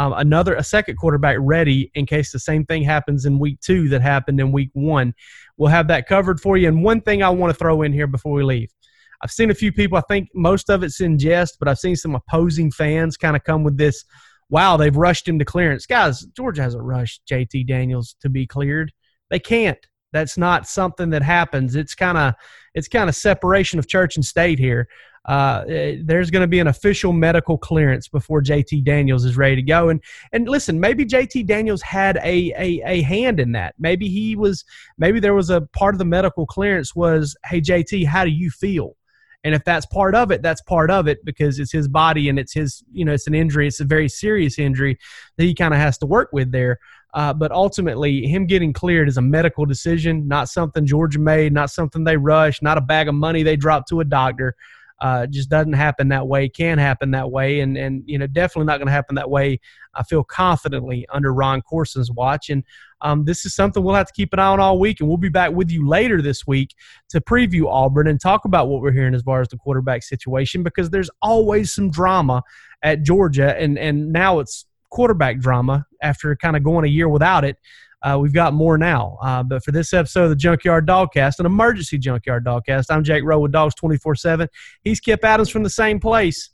um, 0.00 0.14
another 0.14 0.54
a 0.54 0.64
second 0.64 0.96
quarterback 0.96 1.36
ready 1.38 1.90
in 1.92 2.06
case 2.06 2.32
the 2.32 2.38
same 2.38 2.64
thing 2.64 2.82
happens 2.82 3.26
in 3.26 3.38
week 3.38 3.60
two 3.60 3.86
that 3.90 4.00
happened 4.00 4.40
in 4.40 4.50
week 4.50 4.70
one. 4.72 5.12
We'll 5.58 5.68
have 5.68 5.88
that 5.88 6.08
covered 6.08 6.40
for 6.40 6.56
you. 6.56 6.68
And 6.68 6.82
one 6.82 7.02
thing 7.02 7.22
I 7.22 7.28
want 7.28 7.52
to 7.52 7.58
throw 7.58 7.82
in 7.82 7.92
here 7.92 8.06
before 8.06 8.32
we 8.32 8.42
leave. 8.42 8.72
I've 9.20 9.30
seen 9.30 9.50
a 9.50 9.54
few 9.54 9.72
people, 9.72 9.98
I 9.98 10.02
think 10.08 10.30
most 10.34 10.70
of 10.70 10.82
it's 10.82 11.02
in 11.02 11.18
jest, 11.18 11.58
but 11.58 11.68
I've 11.68 11.78
seen 11.78 11.96
some 11.96 12.14
opposing 12.14 12.70
fans 12.70 13.18
kind 13.18 13.36
of 13.36 13.44
come 13.44 13.62
with 13.62 13.76
this, 13.76 14.06
wow, 14.48 14.78
they've 14.78 14.96
rushed 14.96 15.28
him 15.28 15.38
to 15.38 15.44
clearance. 15.44 15.84
Guys, 15.84 16.22
Georgia 16.34 16.62
hasn't 16.62 16.82
rushed 16.82 17.20
JT 17.30 17.66
Daniels 17.66 18.16
to 18.22 18.30
be 18.30 18.46
cleared. 18.46 18.92
They 19.28 19.38
can't. 19.38 19.86
That's 20.14 20.38
not 20.38 20.66
something 20.66 21.10
that 21.10 21.22
happens. 21.22 21.76
It's 21.76 21.94
kind 21.94 22.16
of 22.16 22.34
it's 22.74 22.88
kind 22.88 23.10
of 23.10 23.14
separation 23.14 23.78
of 23.78 23.86
church 23.86 24.16
and 24.16 24.24
state 24.24 24.58
here 24.58 24.88
uh, 25.26 25.64
eh, 25.68 25.96
there's 26.02 26.30
going 26.30 26.42
to 26.42 26.48
be 26.48 26.60
an 26.60 26.66
official 26.66 27.12
medical 27.12 27.58
clearance 27.58 28.08
before 28.08 28.42
JT 28.42 28.84
Daniels 28.84 29.24
is 29.24 29.36
ready 29.36 29.56
to 29.56 29.62
go. 29.62 29.90
And 29.90 30.02
and 30.32 30.48
listen, 30.48 30.80
maybe 30.80 31.04
JT 31.04 31.46
Daniels 31.46 31.82
had 31.82 32.16
a, 32.18 32.52
a 32.56 32.82
a 32.86 33.02
hand 33.02 33.38
in 33.38 33.52
that. 33.52 33.74
Maybe 33.78 34.08
he 34.08 34.36
was. 34.36 34.64
Maybe 34.98 35.20
there 35.20 35.34
was 35.34 35.50
a 35.50 35.62
part 35.72 35.94
of 35.94 35.98
the 35.98 36.04
medical 36.04 36.46
clearance 36.46 36.94
was, 36.94 37.36
hey 37.46 37.60
JT, 37.60 38.06
how 38.06 38.24
do 38.24 38.30
you 38.30 38.50
feel? 38.50 38.96
And 39.42 39.54
if 39.54 39.64
that's 39.64 39.86
part 39.86 40.14
of 40.14 40.30
it, 40.30 40.42
that's 40.42 40.60
part 40.62 40.90
of 40.90 41.08
it 41.08 41.24
because 41.24 41.58
it's 41.58 41.72
his 41.72 41.88
body 41.88 42.28
and 42.28 42.38
it's 42.38 42.52
his, 42.52 42.84
you 42.92 43.04
know, 43.04 43.12
it's 43.12 43.26
an 43.26 43.34
injury. 43.34 43.66
It's 43.66 43.80
a 43.80 43.84
very 43.84 44.08
serious 44.08 44.58
injury 44.58 44.98
that 45.38 45.44
he 45.44 45.54
kind 45.54 45.72
of 45.72 45.80
has 45.80 45.96
to 45.98 46.06
work 46.06 46.28
with 46.32 46.52
there. 46.52 46.78
Uh, 47.14 47.32
but 47.32 47.50
ultimately, 47.50 48.26
him 48.26 48.46
getting 48.46 48.72
cleared 48.72 49.08
is 49.08 49.16
a 49.16 49.22
medical 49.22 49.64
decision, 49.64 50.28
not 50.28 50.48
something 50.48 50.86
Georgia 50.86 51.18
made, 51.18 51.52
not 51.52 51.70
something 51.70 52.04
they 52.04 52.16
rushed, 52.16 52.62
not 52.62 52.78
a 52.78 52.82
bag 52.82 53.08
of 53.08 53.14
money 53.14 53.42
they 53.42 53.56
dropped 53.56 53.88
to 53.88 54.00
a 54.00 54.04
doctor. 54.04 54.54
Uh, 55.00 55.26
just 55.26 55.48
doesn't 55.48 55.72
happen 55.72 56.08
that 56.08 56.26
way. 56.28 56.48
Can 56.48 56.78
happen 56.78 57.10
that 57.12 57.30
way, 57.30 57.60
and 57.60 57.76
and 57.76 58.02
you 58.06 58.18
know 58.18 58.26
definitely 58.26 58.66
not 58.66 58.78
going 58.78 58.86
to 58.86 58.92
happen 58.92 59.14
that 59.14 59.30
way. 59.30 59.58
I 59.94 60.02
feel 60.02 60.22
confidently 60.22 61.06
under 61.12 61.32
Ron 61.32 61.62
Courson's 61.62 62.10
watch, 62.10 62.50
and 62.50 62.62
um, 63.00 63.24
this 63.24 63.46
is 63.46 63.54
something 63.54 63.82
we'll 63.82 63.94
have 63.94 64.08
to 64.08 64.12
keep 64.12 64.32
an 64.32 64.38
eye 64.38 64.46
on 64.46 64.60
all 64.60 64.78
week. 64.78 65.00
And 65.00 65.08
we'll 65.08 65.18
be 65.18 65.30
back 65.30 65.52
with 65.52 65.70
you 65.70 65.88
later 65.88 66.20
this 66.20 66.46
week 66.46 66.74
to 67.08 67.20
preview 67.20 67.66
Auburn 67.66 68.08
and 68.08 68.20
talk 68.20 68.44
about 68.44 68.68
what 68.68 68.82
we're 68.82 68.92
hearing 68.92 69.14
as 69.14 69.22
far 69.22 69.40
as 69.40 69.48
the 69.48 69.56
quarterback 69.56 70.02
situation 70.02 70.62
because 70.62 70.90
there's 70.90 71.10
always 71.22 71.72
some 71.72 71.90
drama 71.90 72.42
at 72.82 73.02
Georgia, 73.02 73.58
and 73.58 73.78
and 73.78 74.12
now 74.12 74.38
it's 74.38 74.66
quarterback 74.90 75.38
drama 75.38 75.86
after 76.02 76.34
kind 76.36 76.56
of 76.56 76.62
going 76.62 76.84
a 76.84 76.88
year 76.88 77.08
without 77.08 77.44
it. 77.44 77.56
Uh, 78.02 78.18
we've 78.20 78.32
got 78.32 78.54
more 78.54 78.78
now. 78.78 79.18
Uh, 79.22 79.42
but 79.42 79.62
for 79.62 79.72
this 79.72 79.92
episode 79.92 80.24
of 80.24 80.30
the 80.30 80.36
Junkyard 80.36 80.86
Dogcast, 80.86 81.38
an 81.38 81.46
emergency 81.46 81.98
Junkyard 81.98 82.44
Dogcast, 82.44 82.86
I'm 82.90 83.04
Jake 83.04 83.24
Rowe 83.24 83.40
with 83.40 83.52
Dogs 83.52 83.74
24 83.74 84.14
7. 84.14 84.48
He's 84.82 85.00
Kip 85.00 85.24
Adams 85.24 85.50
from 85.50 85.62
the 85.62 85.70
same 85.70 86.00
place. 86.00 86.50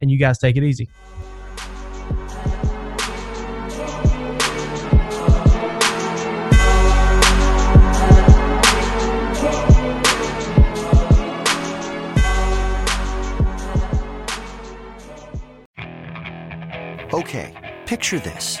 And 0.00 0.10
you 0.10 0.18
guys 0.18 0.38
take 0.38 0.56
it 0.56 0.62
easy. 0.62 0.88
Okay, 17.12 17.54
picture 17.86 18.18
this. 18.18 18.60